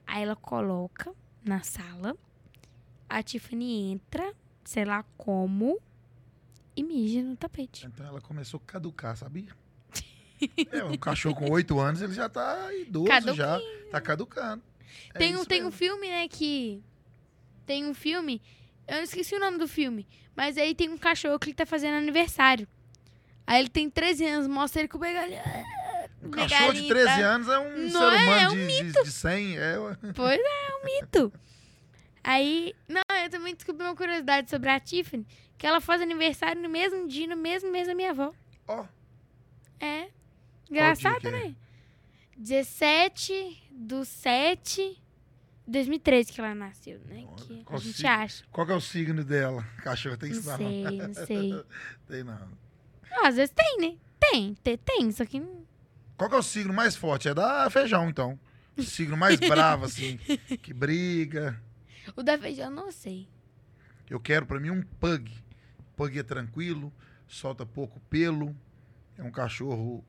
[0.06, 1.12] Aí ela coloca
[1.44, 2.16] na sala.
[3.12, 4.32] A Tiffany entra,
[4.64, 5.78] sei lá como,
[6.74, 7.86] e mija no tapete.
[7.86, 9.50] Então ela começou a caducar, sabia?
[10.72, 13.36] É, um cachorro com oito anos, ele já tá idoso Caduquinho.
[13.36, 13.60] já.
[13.90, 14.62] Tá caducando.
[15.14, 16.82] É tem um, tem um filme, né, que.
[17.66, 18.40] Tem um filme.
[18.88, 20.06] Eu esqueci o nome do filme.
[20.34, 22.66] Mas aí tem um cachorro que ele tá fazendo aniversário.
[23.46, 25.40] Aí ele tem 13 anos, mostra ele com o begalhinho.
[26.22, 28.22] Um cachorro de 13 anos é um Não ser é?
[28.22, 29.58] humano É um de, de, de 100.
[29.58, 29.74] É.
[30.14, 31.32] Pois é, é um mito.
[32.24, 35.26] Aí, não, eu também descobri uma curiosidade sobre a Tiffany,
[35.58, 38.32] que ela faz aniversário no mesmo dia, no mesmo mês da minha avó.
[38.68, 38.84] Ó,
[39.80, 40.04] É.
[40.64, 41.30] que Engraçado, é?
[41.30, 41.54] né?
[42.36, 44.82] 17 do 7
[45.66, 47.24] de 2013 que ela nasceu, né?
[47.36, 48.44] Que a gente acha.
[48.50, 49.62] qual que é o signo dela?
[49.82, 50.56] Cachorro tem Não isso não.
[50.56, 51.64] sei, não sei.
[52.08, 52.48] Tem não.
[53.10, 53.96] Não, às vezes tem, né?
[54.18, 55.62] Tem, tem, tem, só que não-
[56.16, 57.28] Qual que é o signo mais forte?
[57.28, 58.38] É da feijão, então.
[58.76, 60.16] O signo mais bravo, assim,
[60.62, 61.60] que briga.
[62.16, 63.28] O da feijão eu não sei.
[64.08, 65.32] Eu quero pra mim um pug.
[65.96, 66.92] Pug é tranquilo,
[67.26, 68.54] solta pouco pelo.
[69.16, 70.04] É um cachorro.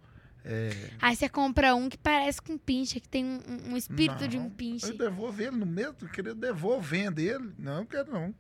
[0.46, 0.70] é,
[1.02, 4.38] Aí você compra um que parece com um pinche, que tem um, um- espírito de
[4.38, 4.88] um Não, pinche.
[4.90, 7.54] Eu devolvo ele no mesmo, queria devolvendo ele.
[7.58, 8.34] Não, eu quero não.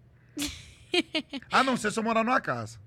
[1.51, 2.79] ah, não, se eu morar numa casa.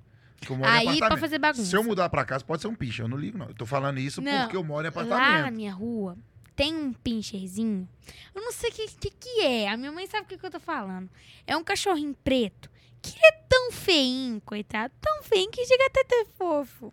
[0.49, 1.21] Eu moro Aí pra apartamento.
[1.21, 1.65] fazer bagunça.
[1.65, 3.47] Se eu mudar pra casa, pode ser um picha, eu não ligo não.
[3.49, 5.55] Eu tô falando isso Não, porque eu moro em Lá na apartamento.
[5.55, 6.17] minha rua
[6.57, 7.87] tem um pincherzinho.
[8.35, 9.69] Eu não sei o que, que, que é.
[9.69, 11.09] A minha mãe sabe o que, que eu tô falando.
[11.47, 12.71] É um cachorrinho preto.
[13.03, 14.93] Que ele é tão feinho, coitado.
[15.01, 16.93] Tão feinho que chega até a ter fofo.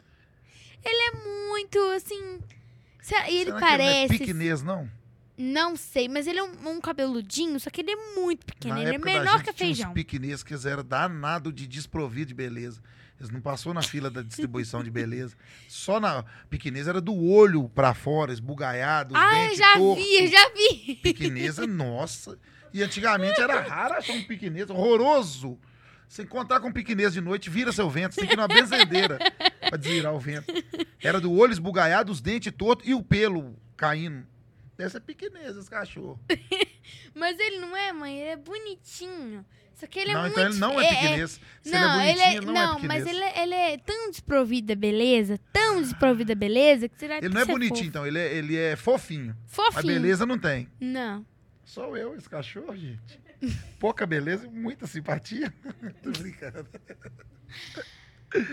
[0.84, 2.40] Ele é muito, assim...
[3.30, 4.18] E ele Será parece...
[4.18, 4.92] Que ele não é piquenês, não?
[5.36, 8.76] Não sei, mas ele é um, um cabeludinho, só que ele é muito pequeno.
[8.76, 9.90] Na ele é menor que tinha feijão.
[9.90, 12.82] Uns piquenês que eles eram danado de desprovido de beleza.
[13.24, 15.36] Eles não passou na fila da distribuição de beleza.
[15.68, 20.04] Só na piquenês era do olho pra fora, esbugaiado, os Ah, eu dentes já tortos.
[20.04, 20.96] vi, eu já vi.
[20.96, 22.38] Piquenesa, nossa.
[22.74, 25.60] E antigamente era raro achar um piquenês horroroso.
[26.08, 28.14] Se encontrar com um piquenês de noite, vira seu vento.
[28.14, 29.18] Você tem que ir numa benzedeira
[29.70, 30.54] pra desvirar o vento.
[31.02, 34.26] Era do olho esbugaiado, os dentes tortos e o pelo caindo.
[34.78, 36.20] Deve ser piquenês esse cachorro.
[37.16, 39.46] Mas ele não é, mãe, ele é bonitinho.
[39.76, 40.54] Só que ele não, é então muito...
[40.54, 41.42] ele não é piquenês.
[41.62, 43.78] Se Não, ele é ele bonitinho, é, não, não, é mas ele, é- ele é
[43.78, 48.06] tão desprovido da beleza, tão desprovido da beleza, que será Ele não é bonitinho, então.
[48.06, 49.36] Ele é, ele é fofinho.
[49.48, 49.74] Fofinho.
[49.76, 50.68] Mas beleza não tem.
[50.80, 51.26] Não.
[51.64, 53.20] Sou eu, esse cachorro, gente.
[53.80, 55.54] Pouca beleza e muita simpatia.
[56.04, 56.68] Tô brincando.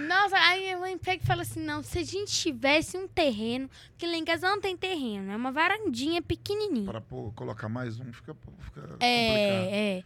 [0.08, 3.68] Nossa, aí minha mãe pega e fala assim, não, se a gente tivesse um terreno,
[3.90, 6.84] porque lá em casa não tem terreno, é uma varandinha pequenininha.
[6.84, 8.98] Para pô, colocar mais um, fica, fica complicado.
[9.00, 10.04] É, é.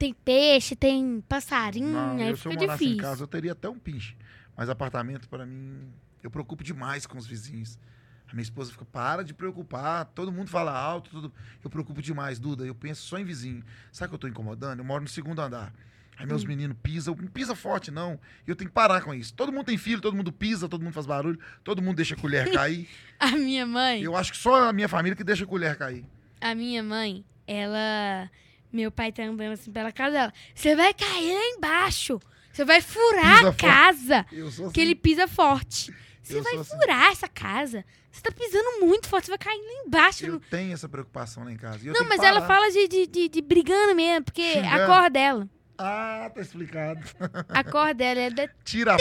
[0.00, 2.98] Tem peixe, tem passarinho, Não, aí eu, se eu fica morasse difícil.
[2.98, 4.16] em casa, eu teria até um pinche.
[4.56, 5.92] Mas apartamento, para mim,
[6.22, 7.78] eu preocupo demais com os vizinhos.
[8.26, 11.32] A minha esposa fica, para de preocupar, todo mundo fala alto, tudo.
[11.62, 13.62] Eu preocupo demais, Duda, eu penso só em vizinho.
[13.92, 14.78] Sabe que eu tô incomodando?
[14.78, 15.70] Eu moro no segundo andar.
[16.16, 16.48] Aí meus Hum.
[16.48, 18.18] meninos pisam, não pisa forte não.
[18.46, 19.34] E eu tenho que parar com isso.
[19.34, 22.18] Todo mundo tem filho, todo mundo pisa, todo mundo faz barulho, todo mundo deixa a
[22.18, 22.88] colher cair.
[23.18, 26.06] A minha mãe, eu acho que só a minha família que deixa a colher cair.
[26.40, 28.30] a minha mãe, ela.
[28.72, 30.34] Meu pai tá andando assim pela casa dela.
[30.54, 32.20] Você vai cair lá embaixo.
[32.52, 34.26] Você vai furar Pisa a casa.
[34.46, 34.70] Assim.
[34.70, 35.94] Que ele pisa forte.
[36.22, 36.76] Você vai assim.
[36.76, 37.84] furar essa casa.
[38.10, 40.26] Você tá pisando muito forte, você vai cair lá embaixo.
[40.26, 41.78] Eu tenho essa preocupação lá em casa.
[41.92, 44.82] não, mas ela fala de, de, de, de brigando mesmo, porque Xingando.
[44.82, 45.48] a cor dela.
[45.78, 47.00] Ah, tá explicado.
[47.48, 48.30] A cor dela é
[48.62, 48.96] Tira a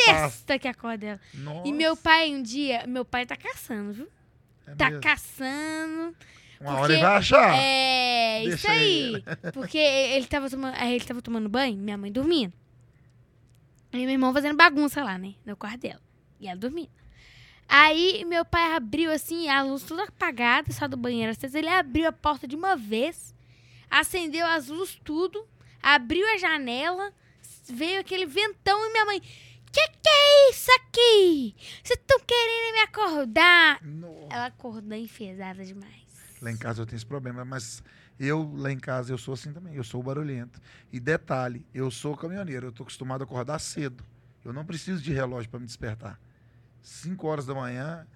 [0.58, 1.20] que é a cor dela.
[1.34, 4.08] Nossa, E meu pai, um dia, meu pai tá caçando, viu?
[4.66, 5.02] é Tá mesmo.
[5.02, 6.16] caçando.
[6.60, 7.56] Uma porque hora ele vai achar.
[7.56, 9.24] É, Deixa isso aí.
[9.54, 12.54] Porque ele tava, tomando, aí ele tava tomando banho, minha mãe dormindo.
[13.92, 15.36] E meu irmão fazendo bagunça lá, né?
[15.46, 16.02] No quarto dela.
[16.40, 16.92] E ela dormindo.
[17.68, 21.34] Aí meu pai abriu assim, a luz toda apagada, só do banheiro.
[21.34, 23.34] Vezes ele abriu a porta de uma vez,
[23.90, 25.48] acendeu as luzes tudo,
[25.82, 27.14] abriu a janela,
[27.72, 29.22] veio aquele ventão e minha mãe.
[29.72, 31.56] Que que é isso aqui?
[31.84, 33.80] Vocês estão querendo me acordar?
[34.32, 36.09] Ela acordou enfesada demais.
[36.42, 37.84] Lá em casa eu tenho esse problema, mas
[38.20, 39.76] eu, lá em casa, eu sou assim também.
[39.76, 40.60] Eu sou barulhento.
[40.92, 42.68] E detalhe, eu sou caminhoneiro.
[42.68, 44.04] Eu tô acostumado a acordar cedo.
[44.44, 46.20] Eu não preciso de relógio para me despertar.
[46.82, 48.08] 5 horas da manhã.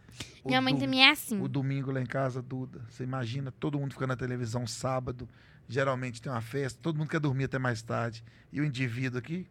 [0.45, 1.41] Minha mãe também é assim.
[1.41, 2.81] O domingo lá em casa, Duda.
[2.89, 5.27] Você imagina, todo mundo fica na televisão sábado.
[5.67, 8.23] Geralmente tem uma festa, todo mundo quer dormir até mais tarde.
[8.51, 9.47] E o indivíduo aqui,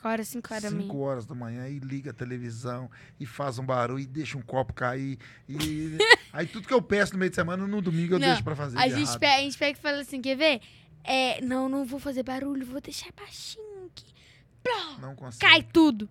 [0.00, 1.06] Agora, 5 horas da 5 manhã.
[1.06, 4.72] horas da manhã, e liga a televisão, e faz um barulho, e deixa um copo
[4.72, 5.18] cair.
[5.48, 5.98] E...
[6.32, 8.56] Aí tudo que eu peço no meio de semana, no domingo eu Não, deixo pra
[8.56, 8.78] fazer.
[8.78, 10.60] A gente, pega, a gente pega e fala assim, quer ver?
[11.04, 14.12] É, não, não vou fazer barulho, vou deixar baixinho aqui.
[14.62, 15.40] Plá, Não consigo.
[15.40, 16.08] Cai tudo.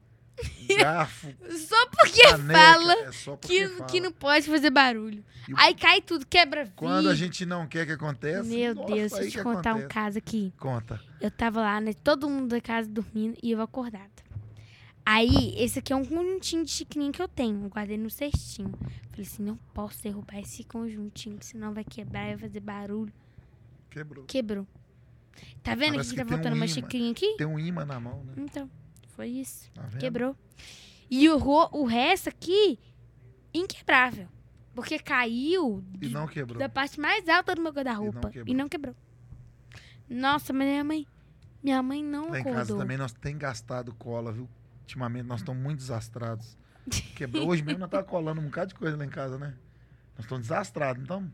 [0.77, 1.27] Garfo,
[1.57, 3.85] Só porque caneca, fala é só porque que, fala.
[3.85, 5.23] que não pode fazer barulho.
[5.47, 6.77] E Aí cai tudo, quebra vidro.
[6.77, 8.43] Quando a gente não quer que aconteça.
[8.43, 9.93] Meu nossa, Deus, deixa eu te contar um acontece.
[9.93, 10.53] caso aqui.
[10.57, 11.01] Conta.
[11.19, 11.93] Eu tava lá, né?
[11.93, 14.09] Todo mundo da casa dormindo e eu acordada.
[15.05, 17.63] Aí, esse aqui é um conjuntinho de chiquininho que eu tenho.
[17.63, 18.71] Eu guardei no cestinho.
[19.09, 23.11] Falei assim, não posso derrubar esse conjuntinho, senão vai quebrar e vai fazer barulho.
[23.89, 24.25] Quebrou.
[24.25, 24.67] Quebrou.
[25.63, 27.35] Tá vendo Parece que que tá tem faltando um uma chiquinha aqui?
[27.37, 28.33] Tem um imã na mão, né?
[28.37, 28.69] Então,
[29.19, 29.69] foi isso.
[29.73, 29.83] Tá?
[29.99, 30.33] Quebrou.
[31.11, 31.37] E o,
[31.73, 32.79] o resto aqui,
[33.53, 34.29] inquebrável.
[34.73, 36.57] Porque caiu E de- não quebrou.
[36.57, 38.29] da parte mais alta do meu guarda-roupa.
[38.29, 38.47] quebrou.
[38.47, 38.95] E não quebrou.
[40.09, 41.05] Nossa, mas minha mãe.
[41.61, 44.49] Minha mãe não Lá em casa também nós tem gastado cola, viu?
[44.83, 46.57] Ultimamente nós estamos muito desastrados.
[47.13, 47.49] Quebrou.
[47.49, 49.53] Hoje mesmo nós tá colando um bocado de coisa lá em casa, né?
[50.15, 51.29] Nós estamos desastrados, então.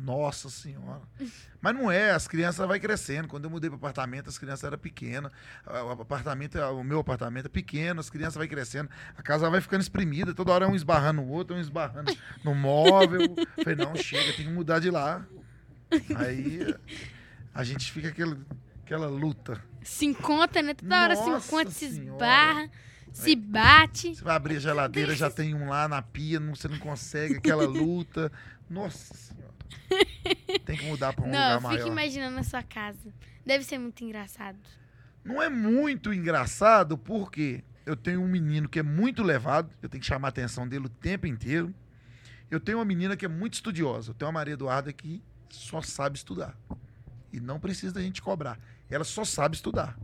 [0.00, 1.02] Nossa senhora.
[1.60, 3.28] Mas não é, as crianças vai crescendo.
[3.28, 5.30] Quando eu mudei para apartamento, as crianças eram pequenas.
[5.66, 8.88] O apartamento, o meu apartamento é pequeno, as crianças vai crescendo.
[9.16, 12.54] A casa vai ficando espremida, toda hora é um esbarrando no outro, um esbarrando no
[12.54, 13.20] móvel.
[13.62, 15.26] Falei, não, chega, tem que mudar de lá.
[16.16, 16.74] Aí
[17.52, 18.38] a gente fica aquele,
[18.82, 19.62] aquela luta.
[19.82, 20.72] Se encontra, né?
[20.72, 22.70] Toda hora se Nossa encontra, se esbarra,
[23.12, 24.14] se bate.
[24.14, 27.36] Você vai abrir a geladeira, já tem um lá na pia, não, você não consegue,
[27.36, 28.32] aquela luta.
[28.68, 29.39] Nossa senhora.
[30.64, 31.86] Tem que mudar para um não, lugar eu fico maior.
[31.86, 33.12] imaginando a sua casa.
[33.44, 34.58] Deve ser muito engraçado.
[35.24, 40.00] Não é muito engraçado porque eu tenho um menino que é muito levado, eu tenho
[40.00, 41.74] que chamar a atenção dele o tempo inteiro.
[42.50, 44.10] Eu tenho uma menina que é muito estudiosa.
[44.10, 46.56] Eu tenho uma Maria Eduarda que só sabe estudar.
[47.32, 48.58] E não precisa da gente cobrar.
[48.88, 49.96] Ela só sabe estudar.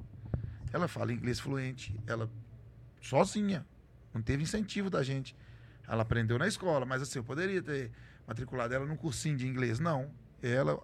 [0.73, 2.31] Ela fala inglês fluente, ela
[3.01, 3.67] sozinha.
[4.13, 5.35] Não teve incentivo da gente.
[5.89, 7.91] Ela aprendeu na escola, mas assim, eu poderia ter
[8.27, 9.79] matriculado ela num cursinho de inglês.
[9.79, 10.11] Não.
[10.43, 10.79] Ela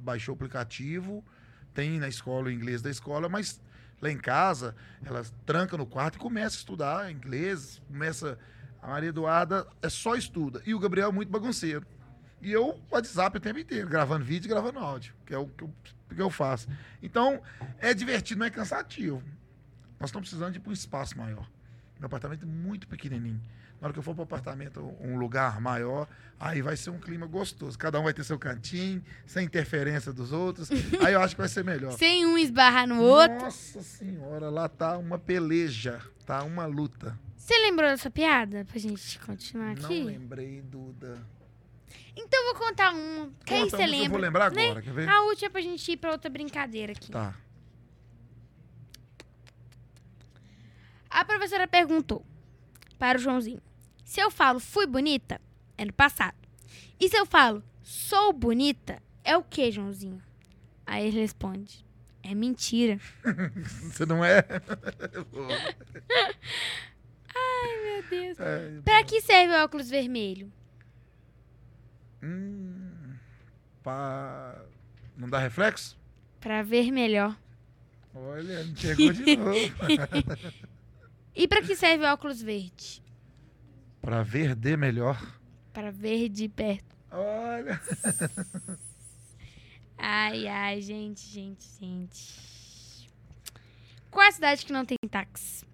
[0.00, 1.24] baixou o aplicativo,
[1.72, 3.60] tem na escola o inglês da escola, mas
[4.00, 4.74] lá em casa,
[5.04, 8.38] ela tranca no quarto e começa a estudar inglês, começa.
[8.82, 10.62] A Maria Eduarda é só estuda.
[10.64, 11.84] E o Gabriel é muito bagunceiro.
[12.40, 15.64] E eu, WhatsApp o tempo inteiro, gravando vídeo e gravando áudio, que é o que
[15.64, 15.74] eu,
[16.14, 16.68] que eu faço.
[17.02, 17.42] Então,
[17.80, 19.22] é divertido, não é cansativo.
[19.98, 21.50] Nós estamos precisando de um espaço maior.
[21.98, 23.40] Meu apartamento é muito pequenininho.
[23.80, 26.08] Na hora que eu for para o apartamento, um lugar maior,
[26.40, 27.78] aí vai ser um clima gostoso.
[27.78, 30.70] Cada um vai ter seu cantinho, sem interferência dos outros.
[31.04, 31.92] Aí eu acho que vai ser melhor.
[31.92, 33.36] Sem um esbarrar no outro.
[33.44, 37.18] Nossa senhora, lá tá uma peleja, tá uma luta.
[37.36, 40.02] Você lembrou dessa piada pra gente continuar Não aqui?
[40.02, 41.18] lembrei, Duda.
[42.16, 43.30] Então eu vou contar uma.
[43.44, 44.18] Quem Conta você que Eu vou lembra?
[44.18, 44.64] lembrar né?
[44.64, 45.08] agora, quer ver?
[45.08, 47.10] A última pra gente ir pra outra brincadeira aqui.
[47.12, 47.34] Tá.
[51.10, 52.24] A professora perguntou
[52.98, 53.60] para o Joãozinho:
[54.06, 55.40] se eu falo fui bonita,
[55.76, 56.36] é no passado.
[56.98, 60.22] E se eu falo sou bonita, é o que, Joãozinho?
[60.86, 61.84] Aí ele responde:
[62.22, 63.00] é mentira.
[63.82, 64.42] Você não é?
[67.82, 68.38] Meu Deus.
[68.40, 70.52] é Pra que serve o óculos vermelho?
[72.22, 73.14] hum,
[73.82, 74.62] pra...
[75.16, 75.98] Não dá reflexo?
[76.40, 77.36] Pra ver melhor.
[78.14, 79.58] Olha, me pegou de novo.
[81.34, 83.02] E pra que serve o óculos verde?
[84.06, 85.20] Pra ver de melhor.
[85.72, 86.94] Para ver de perto.
[87.10, 87.80] Olha.
[89.98, 93.10] Ai, ai, gente, gente, gente.
[94.10, 95.64] Qual é a cidade que não tem táxi?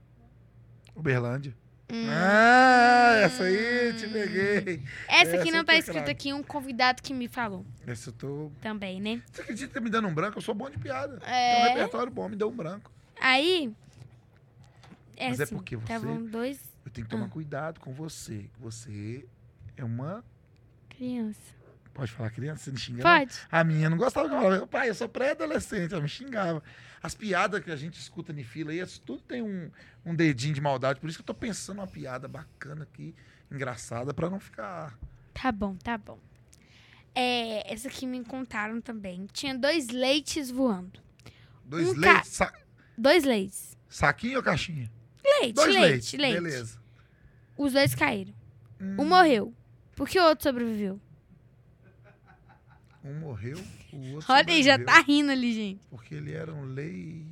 [0.95, 1.55] Uberlândia.
[1.93, 2.07] Hum.
[2.09, 4.83] Ah, essa aí te peguei.
[5.09, 6.11] Essa aqui essa não eu tá escrito craque.
[6.12, 8.53] aqui, um convidado que me falou Essa eu tô.
[8.61, 9.20] também, né?
[9.30, 10.39] Você acredita que tá me dando um branco?
[10.39, 11.18] Eu sou bom de piada.
[11.18, 11.68] Tem um É.
[11.68, 12.91] repertório bom, me deu um branco.
[13.20, 13.74] Aí.
[15.16, 17.30] É Mas é assim, porque você- Estavam dois Eu tenho que tomar Ah.
[17.30, 18.51] cuidado com você.
[18.55, 19.26] que Você
[19.76, 20.24] é uma.
[20.89, 21.43] crianças.
[21.95, 22.64] Pode falar criança?
[22.64, 23.03] Você não xinga?
[23.05, 23.18] não?
[23.18, 23.35] Pode?
[23.51, 24.66] A minha não gostava de falar.
[24.66, 25.93] Pai, eu sou pré-adolescente.
[25.93, 26.62] Ela me xingava.
[27.03, 29.70] As piadas que a gente escuta em fila aí, tudo tem um,
[30.07, 31.01] um dedinho de maldade.
[31.01, 33.14] Por isso que eu tô pensando uma piada bacana aqui,
[33.51, 34.99] engraçada, pra não ficar.
[35.35, 36.18] Tá bom, tá bom.
[37.14, 39.26] É, essa aqui me contaram também.
[39.33, 40.99] Tinha dois leites voando.
[41.64, 42.30] Dois Um leites.
[42.30, 42.53] sa-
[42.97, 43.76] Dois leites.
[43.89, 44.91] saquinho ou caixinha?
[45.24, 46.12] Leite, Dois leite, leites.
[46.20, 46.34] leite.
[46.42, 46.78] Beleza.
[47.56, 48.34] Os dois caíram.
[48.80, 49.54] Hum, Um morreu.
[49.94, 51.00] Por que o outro sobreviveu?
[53.04, 53.58] Um morreu,
[53.92, 55.80] o outro Olha aí, já tá rindo ali, gente.
[55.90, 57.26] Porque ele era um leite.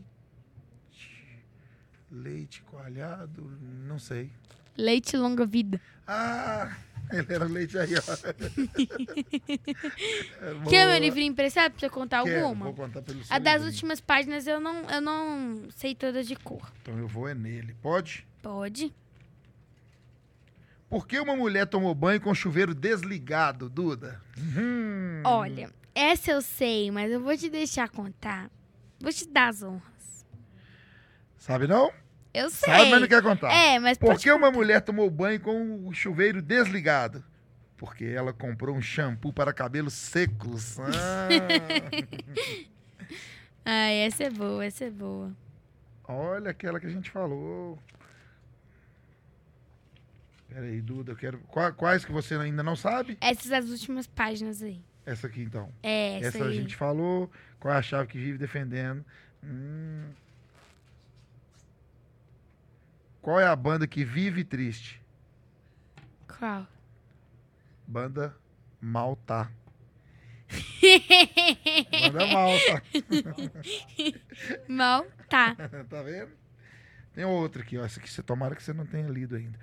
[2.11, 4.31] Leite coalhado, não sei.
[4.77, 5.81] Leite longa vida.
[6.07, 6.77] Ah,
[7.13, 8.01] ele era leite aí, ó.
[10.41, 12.67] É, Quer meu livrinho emprestado pra você contar Quero, alguma?
[12.67, 13.73] Vou contar pelo A seu das livrinho.
[13.73, 16.71] últimas páginas eu não, eu não sei todas de cor.
[16.83, 17.75] Então eu vou é nele.
[17.83, 18.27] Pode?
[18.43, 18.93] Pode?
[20.89, 24.21] Por que uma mulher tomou banho com o chuveiro desligado, Duda?
[24.39, 25.23] Hum.
[25.25, 28.51] Olha, essa eu sei, mas eu vou te deixar contar.
[29.01, 30.27] Vou te dar as honras.
[31.39, 31.91] Sabe não?
[32.33, 32.73] Eu sei.
[32.73, 33.53] Sabe, mas não quer contar.
[33.53, 37.25] É, mas Por que uma mulher tomou banho com o chuveiro desligado?
[37.77, 40.79] Porque ela comprou um shampoo para cabelos secos.
[40.81, 41.29] Ah.
[43.63, 45.31] Ah, essa é boa, essa é boa.
[46.09, 47.79] Olha aquela que a gente falou.
[50.49, 51.39] Peraí, Duda, eu quero.
[51.41, 53.17] Qua- Quais que você ainda não sabe?
[53.21, 54.81] Essas as últimas páginas aí.
[55.07, 55.71] Essa aqui então.
[55.83, 56.55] É, essa, Essa a aí.
[56.57, 57.31] gente falou.
[57.61, 59.05] Qual é a chave que vive defendendo?
[59.45, 60.09] Hum.
[63.21, 65.01] Qual é a banda que vive triste?
[66.27, 66.67] Qual?
[67.87, 68.35] Banda
[68.81, 69.51] Malta.
[72.13, 72.83] Banda Malta.
[74.69, 75.55] Mal, tá.
[75.89, 76.31] tá vendo?
[77.13, 77.85] Tem outra aqui, ó.
[77.85, 79.59] Essa aqui você tomara que você não tenha lido ainda.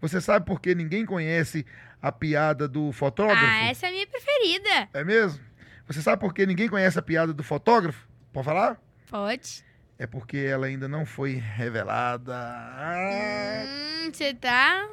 [0.00, 1.66] Você sabe por que ninguém conhece
[2.00, 3.44] a piada do fotógrafo?
[3.44, 4.88] Ah, essa é a minha preferida.
[4.94, 5.42] É mesmo?
[5.86, 8.08] Você sabe por que ninguém conhece a piada do fotógrafo?
[8.32, 8.80] Pode falar?
[9.10, 9.64] Pode.
[10.02, 12.34] É porque ela ainda não foi revelada.
[12.36, 13.62] Ah,
[14.04, 14.90] Hum, você tá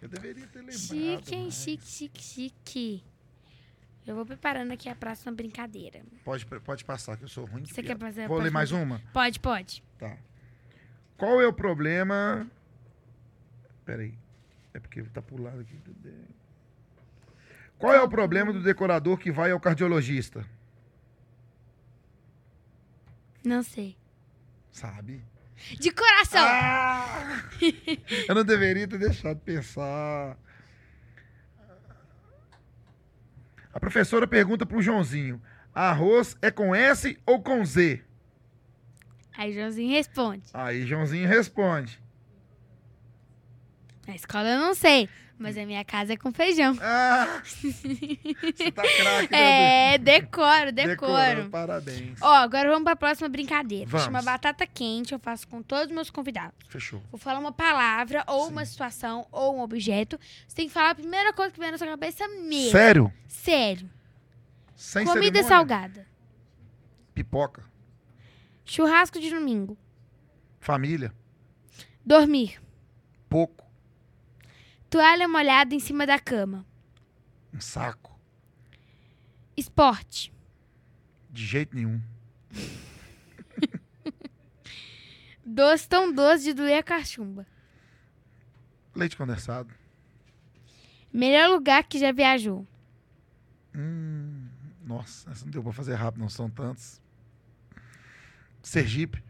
[0.00, 0.78] eu deveria ter lembrado.
[0.78, 1.42] chique, hein?
[1.42, 1.54] mais.
[1.54, 3.04] Chique, chique, chique.
[4.06, 6.02] Eu vou preparando aqui a próxima brincadeira.
[6.24, 9.02] Pode, pode passar, que eu sou ruim de Você quer fazer Vou ler mais uma?
[9.12, 9.82] Pode, pode.
[9.98, 10.16] Tá.
[11.16, 12.48] Qual é o problema...
[13.84, 14.14] Peraí.
[14.72, 15.76] É porque tá pulado aqui.
[17.76, 20.46] Qual é o problema do decorador que vai ao cardiologista?
[23.44, 23.97] Não sei.
[24.78, 25.20] Sabe?
[25.80, 26.40] De coração!
[26.40, 27.42] Ah!
[28.28, 30.38] Eu não deveria ter deixado pensar.
[33.74, 35.42] A professora pergunta pro Joãozinho:
[35.74, 38.04] arroz é com S ou com Z?
[39.36, 40.44] Aí Joãozinho responde.
[40.54, 42.00] Aí Joãozinho responde:
[44.06, 45.08] Na escola eu não sei,
[45.38, 46.76] mas a minha casa é com feijão.
[46.82, 47.42] Ah!
[47.44, 49.94] Você tá craque, né?
[49.94, 51.50] É, decoro, Decorou, decoro.
[51.50, 52.20] Parabéns.
[52.20, 53.86] Ó, agora vamos pra próxima brincadeira.
[53.86, 54.04] Vamos.
[54.04, 56.54] Chama batata quente, eu faço com todos os meus convidados.
[56.68, 57.02] Fechou.
[57.10, 58.52] Vou falar uma palavra, ou Sim.
[58.52, 60.18] uma situação, ou um objeto.
[60.46, 62.70] Você tem que falar a primeira coisa que vem na sua cabeça mesmo.
[62.72, 63.12] Sério?
[63.26, 63.88] Sério.
[64.74, 65.48] Sem Comida cerimônia?
[65.48, 66.06] salgada.
[67.14, 67.64] Pipoca.
[68.64, 69.76] Churrasco de domingo.
[70.60, 71.12] Família.
[72.04, 72.60] Dormir.
[73.28, 73.67] Pouco.
[74.90, 76.64] Toalha molhada em cima da cama.
[77.52, 78.18] Um saco.
[79.56, 80.32] Esporte.
[81.30, 82.00] De jeito nenhum.
[85.44, 87.46] Doce tão doce de doer a cachumba.
[88.94, 89.72] Leite condensado.
[91.12, 92.66] Melhor lugar que já viajou.
[93.74, 94.48] Hum,
[94.84, 97.00] nossa, essa não deu pra fazer rápido, não são tantos.
[98.62, 99.22] Sergipe.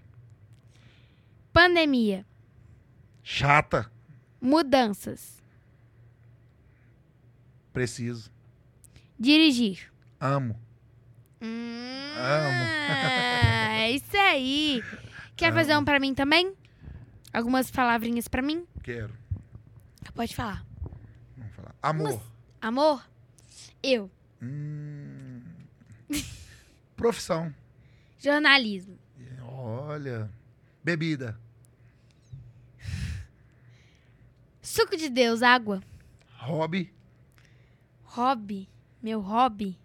[1.53, 2.27] Pandemia.
[3.23, 3.91] Chata.
[4.41, 5.38] Mudanças.
[7.79, 8.29] Preciso.
[9.17, 9.89] Dirigir.
[10.21, 10.61] Amo.
[11.41, 12.65] Hum, Amo.
[13.79, 14.83] é isso aí.
[15.37, 16.57] Quer fazer um pra mim também?
[17.33, 18.67] Algumas palavrinhas pra mim?
[18.83, 19.15] Quero.
[20.13, 20.67] Pode falar.
[21.37, 21.73] Vamos falar.
[21.81, 22.21] Amor.
[22.61, 23.09] Amor?
[23.81, 24.11] Eu.
[24.43, 25.41] Hum.
[26.97, 27.55] Profissão.
[28.19, 28.99] Jornalismo.
[29.41, 30.29] Olha.
[30.83, 31.39] Bebida.
[34.61, 35.81] Suco de Deus, água.
[36.39, 36.98] Hobby.
[38.23, 38.69] Hobby.
[39.01, 39.79] Meu hobby.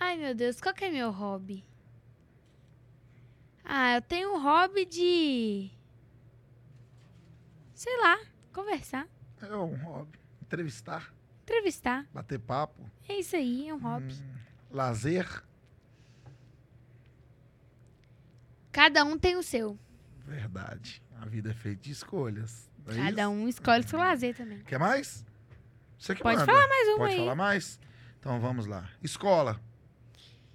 [0.00, 1.64] Ai, meu Deus, qual que é meu hobby?
[3.64, 5.70] Ah, eu tenho um hobby de.
[7.72, 8.18] Sei lá,
[8.52, 9.06] conversar,
[9.40, 10.18] É um hobby.
[10.42, 11.14] Entrevistar.
[11.44, 12.04] entrevistar.
[12.12, 12.90] Bater papo.
[13.08, 14.12] É isso aí, é um hobby.
[14.12, 14.34] Hum,
[14.72, 15.44] lazer.
[18.72, 19.78] Cada um tem o seu.
[20.26, 21.00] Verdade.
[21.20, 22.68] A vida é feita de escolhas.
[22.88, 23.30] É Cada isso?
[23.30, 24.58] um escolhe o seu lazer também.
[24.64, 25.24] Quer mais?
[26.00, 26.50] Você que Pode manda.
[26.50, 27.18] falar mais uma Pode aí.
[27.18, 27.78] falar mais?
[28.18, 28.88] Então vamos lá.
[29.02, 29.60] Escola.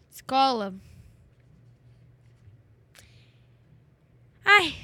[0.09, 0.73] Escola.
[4.43, 4.75] Ai,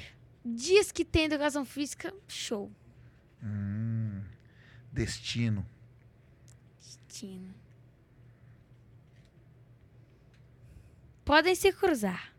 [0.44, 2.70] dias que tem educação física, show.
[3.42, 4.22] Hum,
[4.92, 5.66] destino.
[6.78, 7.52] Destino.
[11.24, 12.32] Podem se cruzar.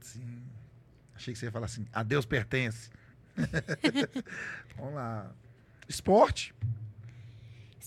[0.00, 0.40] Sim.
[1.16, 2.90] Achei que você ia falar assim, a Deus pertence.
[4.76, 5.32] Vamos lá.
[5.88, 6.54] Esporte.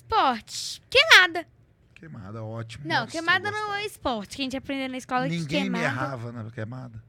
[0.09, 0.81] Esporte.
[0.89, 1.45] Queimada.
[1.93, 2.85] Queimada, ótimo.
[2.87, 4.35] Não, Nossa, queimada não é esporte.
[4.37, 5.83] Que a gente aprendeu na escola que Ninguém me queimada...
[5.85, 7.03] errava na queimada.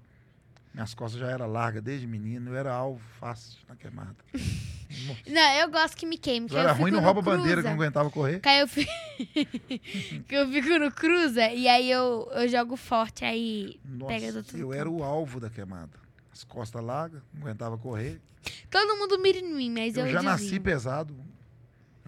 [0.74, 4.16] Minhas costas já eram largas desde menino, eu era alvo fácil na queimada.
[5.26, 6.46] Não, eu gosto que me queime.
[6.48, 8.40] que Eu era eu ruim no rouba-bandeira que não aguentava correr.
[8.40, 8.90] Que eu fico...
[10.26, 14.38] que eu fico no cruza e aí eu, eu jogo forte, aí Nossa, pega do
[14.38, 15.92] outro eu era o alvo da queimada.
[16.32, 18.20] As costas largas, não aguentava correr.
[18.68, 20.62] todo mundo mira em mim, mas eu, Eu, já nasci desvio.
[20.62, 21.16] pesado.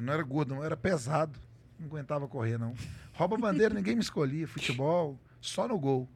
[0.03, 1.39] Eu não era gordo, não, era pesado.
[1.79, 2.75] Não aguentava correr, não.
[3.13, 4.47] Rouba-bandeira, ninguém me escolhia.
[4.49, 6.09] Futebol, só no gol.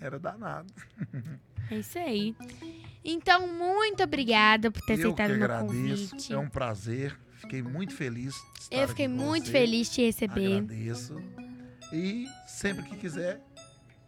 [0.00, 0.72] Era danado.
[1.70, 2.34] É isso aí.
[3.04, 6.10] Então, muito obrigada por ter eu aceitado o meu agradeço.
[6.10, 6.32] convite.
[6.32, 7.16] É um prazer.
[7.36, 8.34] Fiquei muito feliz.
[8.34, 9.52] de estar Eu fiquei muito você.
[9.52, 10.56] feliz de te receber.
[10.58, 11.16] Agradeço.
[11.92, 13.40] E sempre que quiser,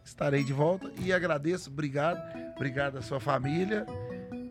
[0.03, 0.91] estarei de volta.
[0.99, 1.69] E agradeço.
[1.69, 2.19] Obrigado.
[2.55, 3.85] Obrigado à sua família.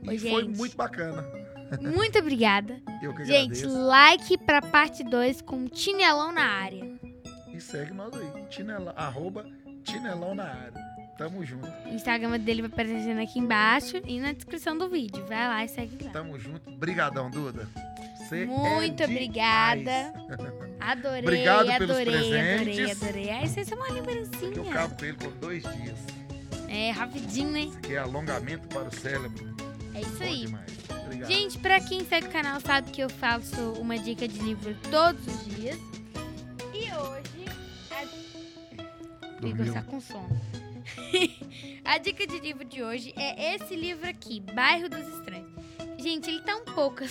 [0.04, 0.56] E Oi, foi gente.
[0.56, 1.22] muito bacana.
[1.80, 2.80] Muito obrigada.
[3.02, 3.86] Eu que Gente, agradeço.
[3.86, 6.84] like pra parte 2 com Tinelão na área.
[7.52, 8.44] E segue nós aí.
[8.48, 9.46] Tinela, arroba
[9.84, 10.86] Tinelão na área.
[11.18, 11.66] Tamo junto.
[11.86, 15.24] O Instagram dele vai aparecendo aqui embaixo e na descrição do vídeo.
[15.26, 16.10] Vai lá e segue lá.
[16.10, 16.70] Tamo junto.
[16.72, 17.66] Brigadão, Duda.
[18.18, 19.10] Você é Muito demais.
[19.10, 20.12] obrigada.
[20.80, 23.02] Adorei, Obrigado pelos adorei, adorei, presentes.
[23.02, 23.30] adorei.
[23.30, 24.72] Aí vocês são uma Que eu lembrancinha.
[24.72, 25.98] cabo com ele por dois dias.
[26.68, 27.60] É, rapidinho, né?
[27.60, 29.56] Isso aqui é alongamento para o cérebro.
[29.94, 30.40] É isso Bom aí.
[30.46, 30.75] demais.
[31.06, 31.28] Obrigado.
[31.28, 35.26] Gente, pra quem segue o canal sabe que eu faço uma dica de livro todos
[35.26, 35.78] os dias.
[36.74, 37.46] E hoje.
[37.90, 38.02] A...
[39.42, 39.64] O Igor Dormiu.
[39.64, 40.40] está com sono.
[41.84, 45.50] a dica de livro de hoje é esse livro aqui, Bairro dos Estranhos.
[45.98, 47.02] Gente, ele tá um pouco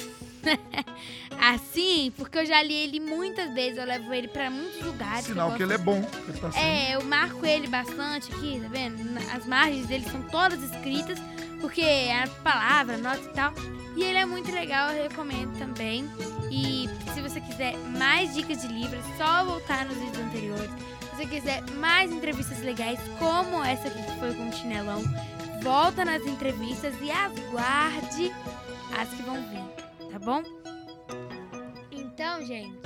[1.41, 5.25] assim, porque eu já li ele muitas vezes, eu levo ele pra muitos lugares.
[5.25, 5.97] Sinal eu que ele é bom.
[6.27, 6.63] Ele tá sendo.
[6.63, 9.17] é, eu marco ele bastante aqui, tá vendo?
[9.33, 11.19] As margens dele são todas escritas,
[11.61, 13.53] porque é a palavra, nota e tal.
[13.95, 16.09] E ele é muito legal, eu recomendo também.
[16.51, 20.71] E se você quiser mais dicas de livros, é só voltar nos vídeos anteriores.
[21.11, 25.01] Se você quiser mais entrevistas legais, como essa aqui que foi com o Chinelão,
[25.61, 28.33] volta nas entrevistas e aguarde
[28.97, 30.43] as que vão vir, tá bom?
[31.91, 32.77] Então, gente,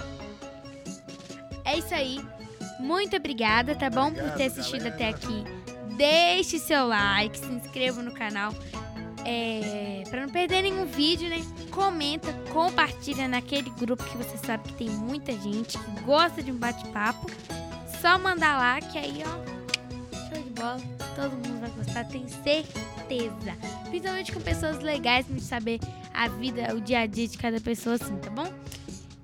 [1.65, 2.19] é isso aí.
[2.79, 4.05] Muito obrigada, tá bom?
[4.11, 4.95] Por Obrigado, ter assistido galera.
[4.95, 5.58] até aqui.
[5.99, 8.53] Deixe seu like, se inscreva no canal.
[9.25, 11.45] É, para não perder nenhum vídeo, né?
[11.71, 16.55] Comenta, compartilha naquele grupo que você sabe que tem muita gente que gosta de um
[16.55, 17.29] bate-papo.
[18.01, 20.79] Só mandar lá que aí, ó, show de bola.
[21.17, 23.57] Todo mundo vai gostar, tenho certeza.
[23.89, 25.81] Principalmente com pessoas legais pra gente saber
[26.13, 28.49] a vida, o dia a dia de cada pessoa assim, tá bom?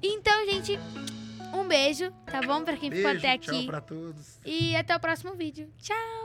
[0.04, 0.78] Então, gente,
[1.54, 2.66] um beijo, tá bom?
[2.66, 3.66] Pra quem ficou Beijo, até tchau aqui.
[3.66, 4.40] pra todos.
[4.46, 5.72] E até o próximo vídeo.
[5.78, 6.25] Tchau!